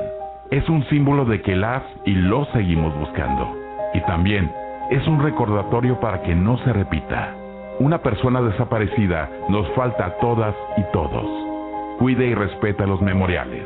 Es 0.49 0.67
un 0.69 0.83
símbolo 0.85 1.25
de 1.25 1.41
que 1.41 1.55
las 1.55 1.83
y 2.05 2.13
los 2.13 2.47
seguimos 2.49 2.97
buscando. 2.97 3.55
Y 3.93 4.01
también 4.01 4.51
es 4.89 5.05
un 5.07 5.21
recordatorio 5.21 5.99
para 5.99 6.21
que 6.23 6.35
no 6.35 6.57
se 6.59 6.73
repita. 6.73 7.35
Una 7.79 7.99
persona 7.99 8.41
desaparecida 8.41 9.29
nos 9.49 9.67
falta 9.71 10.05
a 10.05 10.17
todas 10.17 10.55
y 10.77 10.83
todos. 10.91 11.25
Cuide 11.99 12.27
y 12.27 12.33
respeta 12.33 12.85
los 12.85 13.01
memoriales. 13.01 13.65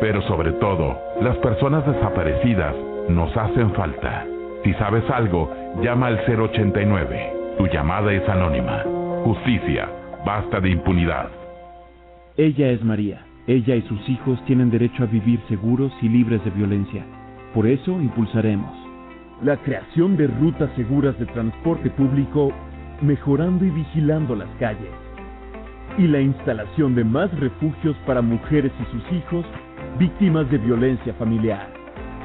Pero 0.00 0.22
sobre 0.22 0.52
todo, 0.52 0.98
las 1.20 1.36
personas 1.38 1.86
desaparecidas 1.86 2.74
nos 3.08 3.36
hacen 3.36 3.72
falta. 3.74 4.26
Si 4.64 4.72
sabes 4.74 5.08
algo, 5.10 5.50
llama 5.82 6.08
al 6.08 6.20
089. 6.26 7.33
Tu 7.58 7.66
llamada 7.68 8.12
es 8.12 8.28
anónima. 8.28 8.82
Justicia, 9.24 9.88
basta 10.26 10.60
de 10.60 10.70
impunidad. 10.70 11.28
Ella 12.36 12.70
es 12.70 12.82
María. 12.82 13.24
Ella 13.46 13.76
y 13.76 13.82
sus 13.82 14.08
hijos 14.08 14.44
tienen 14.46 14.70
derecho 14.70 15.04
a 15.04 15.06
vivir 15.06 15.40
seguros 15.48 15.92
y 16.02 16.08
libres 16.08 16.44
de 16.44 16.50
violencia. 16.50 17.04
Por 17.54 17.66
eso 17.66 17.92
impulsaremos 18.00 18.84
la 19.42 19.56
creación 19.58 20.16
de 20.16 20.26
rutas 20.26 20.70
seguras 20.74 21.18
de 21.18 21.26
transporte 21.26 21.90
público, 21.90 22.52
mejorando 23.02 23.64
y 23.64 23.70
vigilando 23.70 24.34
las 24.34 24.48
calles, 24.58 24.90
y 25.98 26.06
la 26.06 26.20
instalación 26.20 26.94
de 26.94 27.04
más 27.04 27.30
refugios 27.38 27.96
para 28.06 28.22
mujeres 28.22 28.72
y 28.80 28.84
sus 28.92 29.12
hijos 29.12 29.44
víctimas 29.98 30.50
de 30.50 30.58
violencia 30.58 31.14
familiar. 31.14 31.68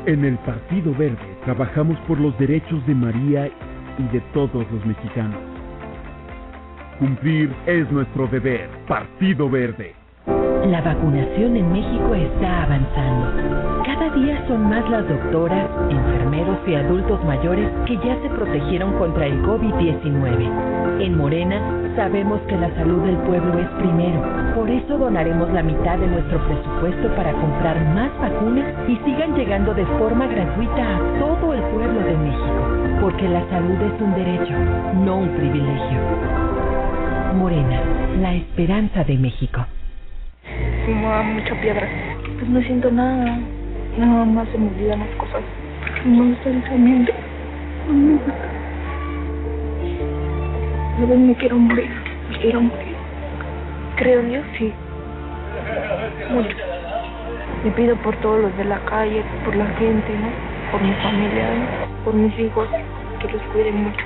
En 0.05 0.23
el 0.23 0.37
Partido 0.39 0.93
Verde 0.95 1.37
trabajamos 1.43 1.99
por 2.07 2.19
los 2.19 2.37
derechos 2.39 2.85
de 2.87 2.95
María 2.95 3.49
y 3.99 4.03
de 4.13 4.21
todos 4.33 4.65
los 4.71 4.85
mexicanos. 4.85 5.39
Cumplir 6.97 7.53
es 7.65 7.89
nuestro 7.91 8.27
deber. 8.27 8.69
Partido 8.87 9.49
Verde. 9.49 9.93
La 10.65 10.81
vacunación 10.81 11.55
en 11.55 11.71
México 11.71 12.15
está 12.15 12.63
avanzando. 12.63 13.78
Cada 13.99 14.15
día 14.15 14.41
son 14.47 14.69
más 14.69 14.89
las 14.89 15.05
doctoras, 15.09 15.69
enfermeros 15.89 16.57
y 16.65 16.73
adultos 16.73 17.21
mayores 17.25 17.69
que 17.85 17.97
ya 17.97 18.15
se 18.21 18.29
protegieron 18.29 18.93
contra 18.93 19.25
el 19.25 19.43
COVID-19. 19.43 21.01
En 21.01 21.17
Morena 21.17 21.59
sabemos 21.97 22.39
que 22.47 22.55
la 22.55 22.73
salud 22.75 23.03
del 23.03 23.17
pueblo 23.17 23.59
es 23.59 23.67
primero. 23.81 24.23
Por 24.55 24.69
eso 24.69 24.97
donaremos 24.97 25.51
la 25.51 25.63
mitad 25.63 25.97
de 25.97 26.07
nuestro 26.07 26.39
presupuesto 26.47 27.13
para 27.17 27.33
comprar 27.33 27.75
más 27.93 28.09
vacunas 28.21 28.73
y 28.87 28.95
sigan 29.03 29.35
llegando 29.35 29.73
de 29.73 29.85
forma 29.99 30.27
gratuita 30.27 30.95
a 30.95 31.19
todo 31.19 31.53
el 31.53 31.61
pueblo 31.63 31.99
de 31.99 32.15
México. 32.15 33.01
Porque 33.01 33.27
la 33.27 33.43
salud 33.49 33.81
es 33.81 34.01
un 34.01 34.15
derecho, 34.15 34.53
no 35.03 35.17
un 35.17 35.29
privilegio. 35.35 35.99
Morena, 37.35 37.81
la 38.21 38.33
esperanza 38.33 39.03
de 39.03 39.17
México. 39.17 39.65
Fumaba 40.85 41.21
mucha 41.21 41.53
piedra. 41.59 41.85
Pues 42.39 42.49
no 42.49 42.61
siento 42.61 42.89
nada. 42.91 43.58
Nada 43.99 44.23
más 44.23 44.47
se 44.47 44.57
me 44.57 44.69
olvidan 44.69 44.99
las 44.99 45.09
cosas. 45.17 45.41
No 46.05 46.23
me 46.23 46.29
gusta. 48.13 48.33
A 50.95 51.01
veces 51.01 51.19
me 51.19 51.35
quiero 51.35 51.57
morir. 51.57 51.89
Me 52.31 52.37
quiero 52.37 52.61
morir. 52.61 52.95
Creo 53.97 54.21
en 54.21 54.29
Dios, 54.29 54.45
sí. 54.57 54.71
Mucho. 56.31 56.55
Le 57.65 57.71
pido 57.71 57.97
por 57.97 58.15
todos 58.21 58.39
los 58.39 58.55
de 58.55 58.63
la 58.63 58.79
calle, 58.85 59.21
por 59.43 59.53
la 59.53 59.65
gente, 59.65 60.17
¿no? 60.17 60.29
Por 60.71 60.81
mi 60.81 60.93
familia, 60.93 61.55
¿no? 61.55 61.65
por 62.05 62.13
mis 62.13 62.39
hijos, 62.39 62.69
que 63.19 63.29
los 63.33 63.41
cuiden 63.51 63.83
mucho. 63.83 64.05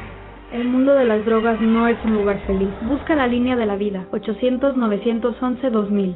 El 0.53 0.65
mundo 0.65 0.95
de 0.95 1.05
las 1.05 1.23
drogas 1.23 1.61
no 1.61 1.87
es 1.87 2.03
un 2.03 2.15
lugar 2.15 2.39
feliz. 2.47 2.71
Busca 2.81 3.13
la 3.15 3.27
línea 3.27 3.55
de 3.55 3.67
la 3.67 3.75
vida. 3.75 4.07
800-911-2000. 4.11 6.15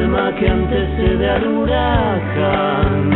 Calma 0.00 0.32
que 0.34 0.48
antecede 0.48 1.30
al 1.30 1.46
huracán. 1.46 3.10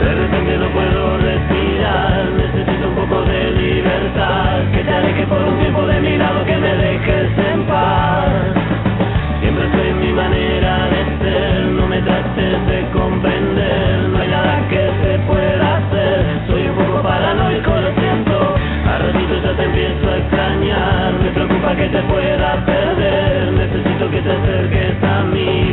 De 0.00 0.14
repente 0.14 0.56
no 0.58 0.68
puedo 0.68 1.18
respirar, 1.18 2.24
necesito 2.36 2.88
un 2.88 2.94
poco 2.94 3.22
de 3.22 3.50
libertad, 3.50 4.62
que 4.72 4.82
te 4.82 4.94
aleje 4.94 5.26
por 5.26 5.42
un 5.42 5.58
tiempo 5.58 5.86
de 5.86 6.00
mi 6.00 6.16
lado, 6.16 6.44
que 6.46 6.56
me 6.56 6.74
dejes 6.76 7.30
en 7.52 7.62
paz. 7.64 8.32
Siempre 9.40 9.64
soy 9.72 9.92
mi 10.06 10.12
manera 10.12 10.88
de 10.94 11.02
ser, 11.20 11.66
no 11.78 11.86
me 11.88 12.00
trates 12.00 12.66
de 12.66 12.88
comprender, 12.92 14.08
no 14.12 14.18
hay 14.20 14.28
nada 14.28 14.68
que 14.68 14.82
se 15.02 15.18
pueda 15.26 15.76
hacer, 15.76 16.24
soy 16.46 16.62
un 16.68 16.76
poco 16.76 17.02
paranoico, 17.02 17.70
lo 17.70 17.92
siento, 18.00 18.54
a 18.86 18.98
ratitos 18.98 19.42
ya 19.42 19.52
te 19.56 19.64
empiezo 19.64 20.10
a 20.10 20.16
extrañar, 20.16 21.12
me 21.22 21.30
preocupa 21.30 21.76
que 21.76 21.88
te 21.88 22.02
pueda 22.02 22.64
perder, 22.64 23.33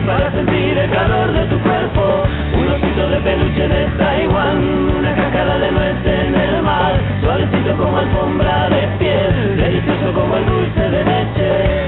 para 0.05 0.31
sentir 0.31 0.77
el 0.77 0.89
calor 0.91 1.31
de 1.31 1.45
tu 1.45 1.59
cuerpo, 1.61 2.23
un 2.57 2.67
osito 2.67 3.09
de 3.09 3.17
peluche 3.21 3.67
de 3.67 3.85
Taiwán, 3.97 4.57
una 4.99 5.15
cascada 5.15 5.59
de 5.59 5.71
nuez 5.71 6.05
en 6.05 6.35
el 6.35 6.61
mar, 6.61 6.93
suavecito 7.21 7.77
como 7.77 7.97
alfombra 7.97 8.69
de 8.69 8.87
piel, 8.99 9.57
delicioso 9.57 10.13
como 10.13 10.35
el 10.37 10.45
dulce 10.45 10.81
de 10.81 11.03
leche. 11.03 11.80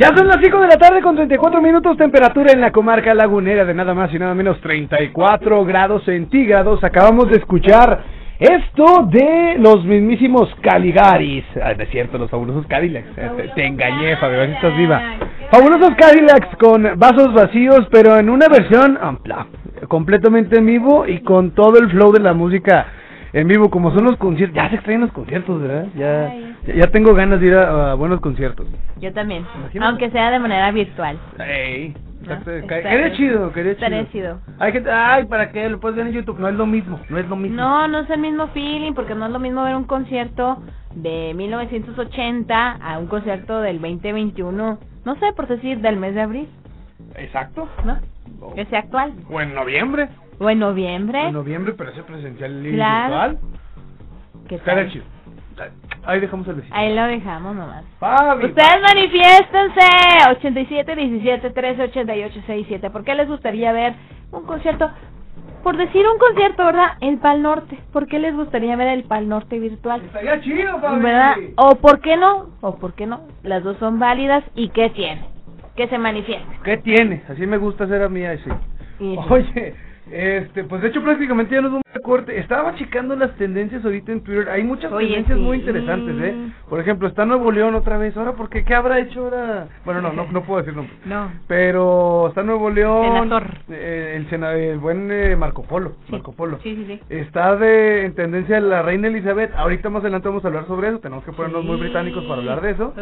Ya 0.00 0.16
son 0.16 0.28
las 0.28 0.38
5 0.42 0.60
de 0.60 0.66
la 0.66 0.78
tarde 0.78 1.02
con 1.02 1.14
34 1.14 1.60
minutos, 1.60 1.94
temperatura 1.98 2.52
en 2.54 2.62
la 2.62 2.72
comarca 2.72 3.12
lagunera 3.12 3.66
de 3.66 3.74
nada 3.74 3.92
más 3.92 4.10
y 4.14 4.18
nada 4.18 4.34
menos 4.34 4.58
34 4.62 5.62
grados 5.66 6.02
centígrados. 6.04 6.82
Acabamos 6.82 7.28
de 7.28 7.36
escuchar 7.36 8.02
esto 8.38 9.06
de 9.10 9.56
los 9.58 9.84
mismísimos 9.84 10.48
Caligaris. 10.62 11.44
Ah, 11.62 11.72
es 11.72 11.90
cierto, 11.90 12.16
los 12.16 12.30
fabulosos 12.30 12.64
Cadillacs. 12.66 13.08
Eh, 13.14 13.30
Te, 13.36 13.48
te 13.48 13.66
engañé, 13.66 14.16
Fabio, 14.16 14.40
estás 14.44 14.74
viva. 14.74 15.02
Fabulosos 15.50 15.90
Cadillacs 15.98 16.56
con 16.56 16.98
vasos 16.98 17.34
vacíos, 17.34 17.86
pero 17.90 18.16
en 18.16 18.30
una 18.30 18.46
versión 18.48 18.98
unplugged, 19.06 19.86
completamente 19.86 20.60
en 20.60 20.64
vivo 20.64 21.06
y 21.06 21.20
con 21.20 21.50
todo 21.50 21.78
el 21.78 21.90
flow 21.90 22.10
de 22.10 22.20
la 22.20 22.32
música 22.32 22.86
en 23.32 23.48
vivo, 23.48 23.70
como 23.70 23.92
son 23.94 24.04
los 24.04 24.16
conciertos. 24.16 24.56
Ya 24.56 24.68
se 24.68 24.76
extrañan 24.76 25.02
los 25.02 25.12
conciertos, 25.12 25.60
¿verdad? 25.60 25.86
Ya, 25.94 26.34
ya, 26.66 26.74
ya 26.74 26.86
tengo 26.88 27.14
ganas 27.14 27.40
de 27.40 27.46
ir 27.46 27.54
a, 27.54 27.92
a 27.92 27.94
buenos 27.94 28.20
conciertos. 28.20 28.66
Yo 29.00 29.12
también. 29.12 29.46
Imagínate. 29.56 29.88
Aunque 29.88 30.10
sea 30.10 30.30
de 30.30 30.38
manera 30.38 30.70
virtual. 30.72 31.18
Ey, 31.38 31.94
exacto, 32.22 32.50
¿no? 32.50 33.16
chido, 33.16 33.52
quería 33.52 33.74
chido. 33.74 33.86
estaría 33.86 34.10
chido. 34.10 34.40
Hay 34.58 34.72
gente, 34.72 34.90
ay, 34.90 35.24
¿para 35.24 35.50
qué? 35.52 35.68
Lo 35.68 35.80
puedes 35.80 35.96
ver 35.96 36.06
en 36.06 36.12
YouTube. 36.12 36.38
No 36.38 36.48
es 36.48 36.54
lo 36.54 36.66
mismo, 36.66 37.00
no 37.08 37.18
es 37.18 37.28
lo 37.28 37.36
mismo. 37.36 37.56
No, 37.56 37.88
no 37.88 38.00
es 38.00 38.10
el 38.10 38.20
mismo 38.20 38.48
feeling, 38.48 38.92
porque 38.92 39.14
no 39.14 39.26
es 39.26 39.32
lo 39.32 39.38
mismo 39.38 39.62
ver 39.62 39.76
un 39.76 39.84
concierto 39.84 40.62
de 40.94 41.32
1980 41.34 42.72
a 42.82 42.98
un 42.98 43.06
concierto 43.06 43.60
del 43.60 43.80
2021, 43.80 44.78
no 45.04 45.14
sé, 45.16 45.32
por 45.34 45.46
decir, 45.46 45.78
del 45.80 45.96
mes 45.96 46.14
de 46.14 46.20
abril, 46.20 46.48
Exacto. 47.16 47.68
¿no? 47.84 47.98
Que 48.54 48.64
sea 48.66 48.80
actual. 48.80 49.12
O 49.30 49.40
en 49.40 49.54
noviembre. 49.54 50.08
O 50.40 50.48
en 50.48 50.58
noviembre. 50.58 51.26
En 51.26 51.34
noviembre, 51.34 51.74
pero 51.76 51.90
ese 51.90 52.02
presencial 52.02 52.66
y 52.66 52.72
Claro. 52.72 53.08
virtual. 53.30 53.38
¿Qué 54.48 54.58
tal? 54.58 54.90
chido. 54.90 55.04
Ahí 56.04 56.18
dejamos 56.18 56.48
el 56.48 56.54
besito. 56.54 56.74
Ahí 56.74 56.94
lo 56.94 57.02
dejamos 57.04 57.54
nomás. 57.54 57.84
Fabi. 57.98 58.46
Ustedes 58.46 58.80
manifiéstense 58.82 59.86
87 60.30 60.96
17 60.96 61.50
13 61.50 61.82
88 61.82 62.40
67. 62.46 62.88
¿Por 62.90 63.04
qué 63.04 63.14
les 63.14 63.28
gustaría 63.28 63.70
ver 63.72 63.92
un 64.32 64.44
concierto? 64.46 64.90
Por 65.62 65.76
decir 65.76 66.06
un 66.10 66.18
concierto, 66.18 66.64
¿verdad? 66.64 66.92
El 67.02 67.18
Pal 67.18 67.42
Norte. 67.42 67.78
¿Por 67.92 68.06
qué 68.06 68.18
les 68.18 68.34
gustaría 68.34 68.74
ver 68.76 68.88
el 68.88 69.04
Pal 69.04 69.28
Norte 69.28 69.58
virtual? 69.58 70.00
Estaría 70.06 70.40
chido, 70.40 70.80
Fabi. 70.80 71.02
¿Verdad? 71.02 71.34
O 71.56 71.74
por 71.76 72.00
qué 72.00 72.16
no? 72.16 72.46
O 72.62 72.76
por 72.76 72.94
qué 72.94 73.06
no? 73.06 73.20
Las 73.42 73.62
dos 73.62 73.76
son 73.76 73.98
válidas 73.98 74.42
y 74.54 74.70
¿qué 74.70 74.88
tiene? 74.88 75.22
Que 75.76 75.86
se 75.88 75.98
manifieste. 75.98 76.48
¿Qué 76.64 76.78
tiene? 76.78 77.22
Así 77.28 77.46
me 77.46 77.58
gusta 77.58 77.84
hacer 77.84 78.02
a 78.02 78.08
mí 78.08 78.24
así. 78.24 78.48
Oye, 79.28 79.74
este, 80.10 80.64
pues 80.64 80.82
de 80.82 80.88
hecho 80.88 81.02
prácticamente 81.02 81.54
ya 81.54 81.60
nos 81.60 81.70
vamos 81.72 81.84
a 81.94 81.98
corte. 82.00 82.38
Estaba 82.38 82.74
checando 82.74 83.16
las 83.16 83.34
tendencias 83.36 83.84
ahorita 83.84 84.12
en 84.12 84.22
Twitter. 84.22 84.48
Hay 84.48 84.62
muchas 84.62 84.90
Oye, 84.92 85.06
tendencias 85.06 85.38
sí. 85.38 85.44
muy 85.44 85.58
interesantes, 85.58 86.16
¿eh? 86.22 86.52
Por 86.68 86.80
ejemplo, 86.80 87.08
está 87.08 87.24
Nuevo 87.24 87.50
León 87.52 87.74
otra 87.74 87.96
vez. 87.98 88.16
Ahora, 88.16 88.32
¿por 88.32 88.48
qué? 88.48 88.64
¿Qué 88.64 88.74
habrá 88.74 88.98
hecho 89.00 89.24
ahora? 89.24 89.68
Bueno, 89.84 90.00
no, 90.00 90.12
no, 90.12 90.26
no 90.30 90.42
puedo 90.42 90.60
decir 90.60 90.74
nombre. 90.74 90.94
No. 91.04 91.30
Pero 91.46 92.28
está 92.28 92.42
Nuevo 92.42 92.70
León. 92.70 93.30
Eh, 93.70 94.14
el, 94.16 94.28
sena- 94.30 94.52
el 94.54 94.78
buen 94.78 95.10
eh, 95.10 95.36
Marco 95.36 95.62
Polo. 95.64 95.96
Marco 96.08 96.32
Polo. 96.32 96.58
Sí, 96.62 96.74
sí, 96.76 96.84
sí. 96.86 97.00
Está 97.08 97.56
de, 97.56 98.04
en 98.04 98.14
tendencia 98.14 98.60
la 98.60 98.82
reina 98.82 99.08
Elizabeth. 99.08 99.52
Ahorita 99.54 99.90
más 99.90 100.02
adelante 100.02 100.28
vamos 100.28 100.44
a 100.44 100.48
hablar 100.48 100.66
sobre 100.66 100.88
eso. 100.88 100.98
Tenemos 101.00 101.24
que 101.24 101.32
ponernos 101.32 101.64
muy 101.64 101.76
británicos 101.80 102.24
para 102.24 102.36
hablar 102.40 102.60
de 102.60 102.70
eso. 102.70 102.92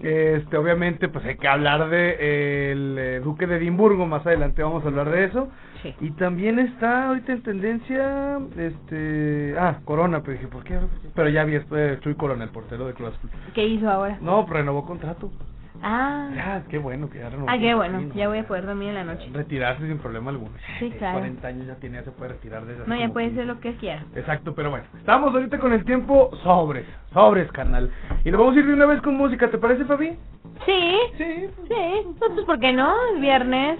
Este, 0.00 0.56
obviamente, 0.56 1.08
pues 1.08 1.24
hay 1.24 1.36
que 1.36 1.48
hablar 1.48 1.88
de 1.88 2.16
eh, 2.18 2.72
el 2.72 2.96
eh, 2.98 3.20
Duque 3.20 3.46
de 3.46 3.56
Edimburgo. 3.56 4.06
Más 4.06 4.26
adelante 4.26 4.62
vamos 4.62 4.84
a 4.84 4.88
hablar 4.88 5.10
de 5.10 5.24
eso. 5.24 5.48
Sí. 5.84 5.94
Y 6.00 6.10
también 6.12 6.58
está 6.58 7.08
ahorita 7.08 7.32
en 7.32 7.42
tendencia, 7.42 8.38
este, 8.56 9.54
ah, 9.58 9.80
Corona, 9.84 10.20
pero 10.22 10.32
dije, 10.32 10.48
¿por 10.48 10.64
qué? 10.64 10.78
Pero 11.14 11.28
ya 11.28 11.44
vi 11.44 11.52
después 11.52 12.00
Chuy 12.00 12.14
Corona, 12.14 12.44
el 12.44 12.50
portero 12.50 12.86
de 12.86 12.94
Cruz 12.94 13.10
Azul. 13.14 13.30
¿Qué 13.54 13.66
hizo 13.66 13.90
ahora? 13.90 14.16
No, 14.22 14.46
renovó 14.46 14.86
contrato. 14.86 15.30
Ah. 15.82 16.30
Ya, 16.34 16.64
qué 16.70 16.78
bueno 16.78 17.10
que 17.10 17.18
ya 17.18 17.28
renovó. 17.28 17.46
Ah, 17.50 17.58
qué 17.58 17.74
bueno. 17.74 18.00
Ya 18.14 18.28
voy 18.28 18.38
a 18.38 18.46
poder 18.46 18.64
dormir 18.64 18.88
en 18.88 18.94
la 18.94 19.04
noche. 19.04 19.28
Retirarse 19.30 19.86
sin 19.86 19.98
problema 19.98 20.30
alguno. 20.30 20.52
Sí, 20.78 20.88
Ya, 20.88 20.96
claro. 20.96 21.18
40 21.18 21.46
años 21.46 21.66
ya 21.66 21.74
tiene, 21.74 21.98
ya 21.98 22.04
se 22.04 22.10
puede 22.12 22.32
retirar 22.32 22.64
de 22.64 22.74
esas 22.74 22.88
No, 22.88 22.96
ya 22.96 23.10
puede 23.10 23.34
ser 23.34 23.44
lo 23.44 23.60
que 23.60 23.74
quiera. 23.76 24.02
Exacto, 24.14 24.54
pero 24.54 24.70
bueno, 24.70 24.86
estamos 24.96 25.34
ahorita 25.34 25.58
con 25.58 25.74
el 25.74 25.84
tiempo 25.84 26.30
sobres, 26.42 26.86
sobres, 27.12 27.52
carnal. 27.52 27.90
Y 28.24 28.30
nos 28.30 28.40
vamos 28.40 28.56
a 28.56 28.60
ir 28.60 28.66
de 28.66 28.72
una 28.72 28.86
vez 28.86 29.02
con 29.02 29.14
música, 29.16 29.50
¿te 29.50 29.58
parece, 29.58 29.84
Fabi? 29.84 30.16
Sí. 30.64 30.96
Sí. 31.18 31.48
Sí. 31.68 31.74
Pues, 32.18 32.46
¿por 32.46 32.58
qué 32.58 32.72
no? 32.72 32.94
Es 33.14 33.20
viernes. 33.20 33.78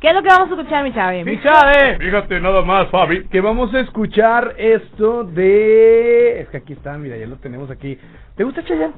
¿Qué 0.00 0.08
es 0.08 0.14
lo 0.14 0.22
que 0.22 0.28
vamos 0.28 0.50
a 0.50 0.54
escuchar, 0.54 0.84
mi 0.84 0.92
Chavi? 0.92 1.24
Mi 1.24 1.40
chave. 1.40 1.98
Fíjate 1.98 2.40
nada 2.40 2.62
más, 2.62 2.88
Fabi. 2.88 3.24
Que 3.24 3.40
vamos 3.40 3.74
a 3.74 3.80
escuchar 3.80 4.54
esto 4.56 5.24
de... 5.24 6.40
Es 6.40 6.48
que 6.50 6.58
aquí 6.58 6.72
está, 6.74 6.96
mira, 6.96 7.16
ya 7.16 7.26
lo 7.26 7.36
tenemos 7.36 7.68
aquí. 7.70 7.98
¿Te 8.36 8.44
gusta 8.44 8.62
Chayanne? 8.62 8.94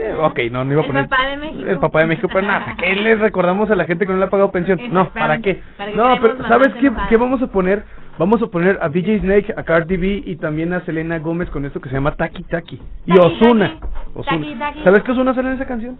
Eh, 0.00 0.14
ok, 0.20 0.38
no, 0.50 0.64
no 0.64 0.72
iba 0.72 0.82
a 0.82 0.84
El 0.84 0.90
poner... 0.90 1.08
papá 1.08 1.26
de 1.28 1.36
México. 1.38 1.64
El 1.66 1.78
papá 1.78 2.00
de 2.00 2.06
México, 2.06 2.28
pero 2.32 2.46
nada, 2.46 2.76
¿qué 2.78 2.94
les 2.94 3.18
recordamos 3.18 3.70
a 3.70 3.74
la 3.74 3.84
gente 3.84 4.06
que 4.06 4.12
no 4.12 4.18
le 4.18 4.26
ha 4.26 4.30
pagado 4.30 4.52
pensión? 4.52 4.78
No, 4.92 5.08
¿para 5.10 5.38
qué? 5.38 5.60
Para 5.76 5.92
No, 5.92 6.20
pero 6.20 6.46
¿sabes 6.46 6.68
qué, 6.74 6.92
qué 7.08 7.16
vamos 7.16 7.40
a 7.42 7.46
poner? 7.46 7.84
Vamos 8.18 8.42
a 8.42 8.46
poner 8.48 8.78
a 8.82 8.88
DJ 8.88 9.20
Snake, 9.20 9.54
a 9.56 9.62
Cardi 9.62 9.96
B 9.96 10.22
y 10.26 10.36
también 10.36 10.72
a 10.72 10.84
Selena 10.84 11.18
Gómez 11.20 11.48
con 11.50 11.64
esto 11.64 11.80
que 11.80 11.88
se 11.88 11.94
llama 11.94 12.14
Taki 12.16 12.42
Taki. 12.44 12.80
Y. 13.06 13.14
Taki, 13.14 14.54
Taki. 14.56 14.82
¿Sabes 14.84 15.02
qué 15.04 15.12
Ozuna 15.12 15.34
sale 15.34 15.48
en 15.48 15.54
esa 15.54 15.66
canción? 15.66 15.96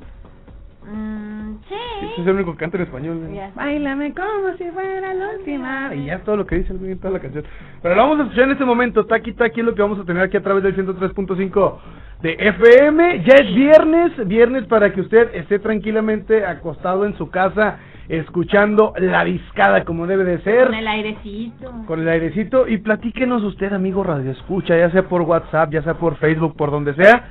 Mm, 0.91 1.57
sí. 1.68 1.74
Ese 2.03 2.20
es 2.22 2.26
el 2.26 2.34
único 2.34 2.53
que 2.53 2.59
canta 2.59 2.76
en 2.76 2.84
español. 2.84 3.30
Ya. 3.34 3.51
Bailame 3.55 4.14
como 4.14 4.57
si 4.57 4.64
fuera 4.70 5.14
la 5.14 5.30
última. 5.36 5.95
Y 5.95 6.07
ya 6.07 6.14
es 6.14 6.24
todo 6.24 6.36
lo 6.36 6.47
que 6.47 6.57
dice 6.57 6.72
el 6.72 6.78
güey 6.78 6.93
en 6.93 6.99
toda 6.99 7.14
la 7.14 7.20
canción. 7.20 7.45
Pero 7.82 7.95
lo 7.95 8.03
vamos 8.03 8.20
a 8.20 8.22
escuchar 8.24 8.45
en 8.45 8.53
este 8.53 8.64
momento. 8.64 9.07
Taki 9.07 9.32
Taki 9.32 9.61
es 9.61 9.66
lo 9.66 9.74
que 9.74 9.82
vamos 9.82 9.99
a 9.99 10.05
tener 10.05 10.22
aquí 10.22 10.36
a 10.36 10.43
través 10.43 10.62
del 10.62 10.76
103.5 10.76 11.78
de 12.22 12.32
FM. 12.39 13.24
Ya 13.24 13.34
es 13.34 13.55
viernes. 13.55 14.28
Viernes 14.28 14.64
para 14.66 14.93
que 14.93 15.01
usted 15.01 15.34
esté 15.34 15.59
tranquilamente 15.59 16.45
acostado 16.45 17.05
en 17.05 17.16
su 17.16 17.30
casa 17.30 17.78
escuchando 18.09 18.95
la 18.97 19.24
discada 19.24 19.84
como 19.84 20.07
debe 20.07 20.24
de 20.24 20.41
ser. 20.41 20.66
Con 20.66 20.74
el 20.74 20.89
airecito. 20.89 21.72
Con 21.86 22.01
el 22.01 22.09
airecito. 22.09 22.66
Y 22.66 22.78
platíquenos 22.78 23.43
usted, 23.43 23.72
amigo 23.72 24.03
Radio 24.03 24.30
Escucha, 24.30 24.76
ya 24.76 24.91
sea 24.91 25.03
por 25.03 25.22
WhatsApp, 25.22 25.70
ya 25.70 25.82
sea 25.82 25.95
por 25.95 26.16
Facebook, 26.16 26.57
por 26.57 26.70
donde 26.70 26.95
sea. 26.95 27.28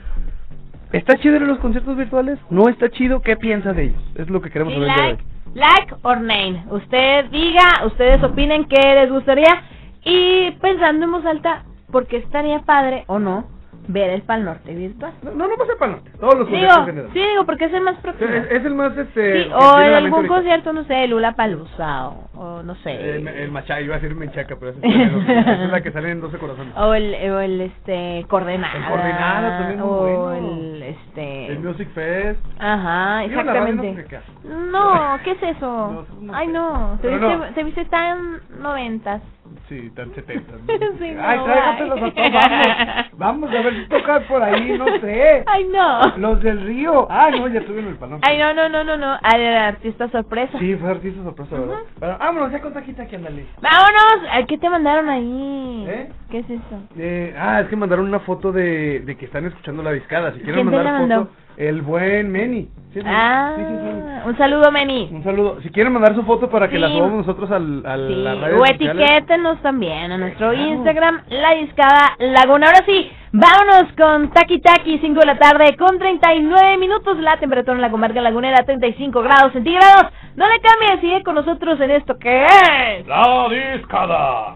¿Está 0.92 1.18
chido 1.18 1.40
los 1.40 1.60
conciertos 1.60 1.98
virtuales? 1.98 2.40
¿No 2.50 2.70
está 2.70 2.90
chido? 2.90 3.22
¿Qué 3.22 3.36
piensa 3.36 3.74
de 3.74 3.86
ellos? 3.86 4.04
Es 4.16 4.30
lo 4.30 4.42
que 4.42 4.50
queremos 4.50 4.74
saber. 4.74 4.88
like, 4.88 5.24
like 5.54 5.96
or 6.04 6.22
name. 6.22 6.64
Usted 6.70 7.26
diga, 7.30 7.86
ustedes 7.86 8.24
opinen 8.24 8.66
qué 8.66 8.96
les 8.96 9.12
gustaría. 9.12 9.64
Y 10.04 10.52
pensando 10.62 11.06
en 11.06 11.12
voz 11.12 11.26
alta, 11.26 11.66
porque 11.92 12.18
estaría 12.18 12.60
padre 12.60 13.04
o 13.08 13.20
no 13.20 13.57
ver 13.88 14.10
el 14.12 14.22
Pal 14.24 14.44
Norte 14.46 14.74
virtual. 14.74 15.14
No, 15.24 15.32
no, 15.32 15.48
no 15.48 15.56
pasa 15.56 15.74
para 15.80 15.92
norte. 15.94 16.12
Todos 16.20 16.38
los 16.40 16.48
Digo, 16.48 16.60
conciertos 16.60 16.80
en 16.80 16.86
general. 16.86 17.10
sí, 17.14 17.20
digo, 17.20 17.46
porque 17.46 17.66
es 17.66 17.74
el 17.74 17.82
más 17.84 17.98
próximo. 18.00 18.30
Es, 18.30 18.52
es 18.52 18.66
el 18.66 18.76
más 18.76 18.98
este. 18.98 19.44
Sí, 19.44 19.50
o 19.54 19.80
en 19.82 19.94
algún 19.94 20.14
ahorita. 20.14 20.34
concierto, 20.34 20.74
no 20.74 20.84
sé, 20.86 21.08
Lula 21.08 21.32
Palusa, 21.34 22.08
o, 22.10 22.30
o 22.36 22.64
no 22.64 22.76
sé. 22.76 22.92
El, 23.18 23.28
el 23.28 23.52
Macha, 23.52 23.80
iba 23.82 23.96
a 23.96 24.00
decir 24.00 24.16
Menchaca, 24.16 24.56
pero 24.60 24.72
esa 24.72 24.80
es, 24.86 25.72
la 25.72 25.82
que 25.82 25.92
sale 25.92 26.12
en 26.12 26.22
12 26.22 26.38
corazones. 26.38 26.74
O 26.78 26.94
el, 26.94 27.14
o 27.32 27.40
el 27.40 27.62
este, 27.62 28.26
Coordenada. 28.28 28.76
El 28.78 28.86
Coordenada 28.86 29.58
también 29.60 29.80
muy 29.80 29.88
O 29.90 30.24
bueno. 30.24 30.48
el, 30.58 30.84
este... 30.84 31.48
El 31.48 31.60
Music 31.60 31.90
Fest. 31.94 32.40
Ajá, 32.60 33.24
exactamente. 33.26 34.06
No, 34.44 35.18
¿qué 35.24 35.32
es 35.32 35.44
eso? 35.44 36.06
No, 36.22 36.22
no 36.22 36.36
Ay, 36.36 36.48
no, 36.48 36.98
Pero 37.02 37.18
viste, 37.20 37.38
no. 37.38 37.54
se 37.56 37.64
viste 37.64 37.86
tan 37.86 38.40
noventas. 38.62 39.22
Sí, 39.68 39.90
tan 39.96 40.14
70. 40.14 40.54
Sí, 41.00 41.12
no, 41.12 41.22
Ay, 41.24 41.40
tráigatelos 41.44 42.02
a 42.02 42.12
todos, 42.12 42.34
vamos. 42.34 43.08
Vamos 43.14 43.50
a 43.52 43.62
ver 43.62 43.74
si 43.76 43.86
tocan 43.90 44.24
por 44.24 44.42
ahí, 44.42 44.78
no 44.78 44.86
sé. 45.00 45.44
Ay, 45.48 45.66
no. 45.66 46.18
Los 46.18 46.42
del 46.42 46.62
río. 46.62 47.08
Ah, 47.10 47.30
no, 47.32 47.48
ya 47.48 47.60
estuvieron 47.60 47.86
en 47.88 47.92
el 47.94 48.00
panón. 48.00 48.20
Ay, 48.24 48.38
no, 48.38 48.54
no, 48.54 48.70
no, 48.70 48.84
no, 48.84 48.98
no. 48.98 49.18
Al 49.22 49.46
artista 49.58 50.10
sorpresa. 50.10 50.58
Sí, 50.60 50.76
fue 50.76 50.90
artista 50.90 51.22
sorpresa, 51.24 51.56
¿verdad? 51.60 51.80
Pero 52.00 52.18
vámonos, 52.18 52.52
ya 52.52 52.62
con 52.62 52.74
taquita 52.74 53.04
aquí, 53.04 53.16
ándale. 53.16 53.46
Vámonos. 53.62 54.48
¿Qué 54.48 54.58
te 54.58 54.70
mandaron 54.70 55.10
ahí? 55.10 55.86
¿Eh? 55.88 56.10
¿Qué 56.32 56.40
es 56.40 56.50
eso? 56.50 56.82
Eh, 56.98 57.36
ah, 57.38 57.62
es 57.62 57.68
que 57.68 57.76
mandaron 57.76 58.08
una 58.08 58.20
foto 58.22 58.52
de, 58.52 59.02
de 59.02 59.18
que 59.18 59.26
están 59.26 59.46
escuchando 59.46 59.84
la 59.84 59.92
discada. 59.92 60.32
Si 60.34 60.40
quieren 60.40 60.56
¿Quién 60.56 60.70
te 60.70 60.76
mandar 60.76 61.02
foto, 61.02 61.08
mandó? 61.08 61.30
El 61.58 61.82
buen 61.82 62.32
Meni. 62.32 62.70
Sí. 62.94 63.02
Ah, 63.06 63.54
Sí, 63.56 63.64
sí, 63.64 64.30
un 64.30 64.38
saludo, 64.38 64.72
Meni. 64.72 65.10
Un 65.12 65.24
saludo. 65.24 65.60
Si 65.62 65.70
quieren 65.70 65.94
mandar 65.94 66.16
su 66.16 66.24
foto 66.24 66.50
para 66.50 66.68
que 66.70 66.80
la 66.80 66.88
subamos 66.90 67.26
nosotros 67.26 67.52
al, 67.52 67.86
al 67.86 68.08
Sí, 68.08 68.16
la 68.16 68.36
radio 68.36 68.58
o 68.62 68.66
etiquétenos 68.66 69.62
también 69.62 70.12
a 70.12 70.18
nuestro 70.18 70.52
Claro. 70.52 70.68
Instagram, 70.70 71.22
La 71.30 71.54
Discada 71.56 72.16
Laguna. 72.20 72.68
Ahora 72.68 72.84
sí, 72.88 73.12
vámonos 73.34 73.92
con 73.98 74.32
Taki 74.32 74.60
Taki, 74.62 75.00
5 75.00 75.20
de 75.20 75.26
la 75.26 75.38
tarde, 75.38 75.76
con 75.78 76.00
39 76.00 76.78
minutos. 76.78 77.18
La 77.20 77.38
temperatura 77.38 77.76
en 77.76 77.82
la 77.82 77.92
comarca 77.92 78.22
lagunera, 78.22 78.64
35 78.66 79.22
grados 79.22 79.54
centígrados. 79.54 80.12
No 80.36 80.46
le 80.48 80.60
cambie, 80.60 81.02
sigue 81.02 81.24
con 81.24 81.36
nosotros 81.36 81.80
en 81.82 81.92
esto 81.92 82.18
que 82.18 82.46
es... 82.46 83.08
La 83.08 83.48
discada. 83.76 84.56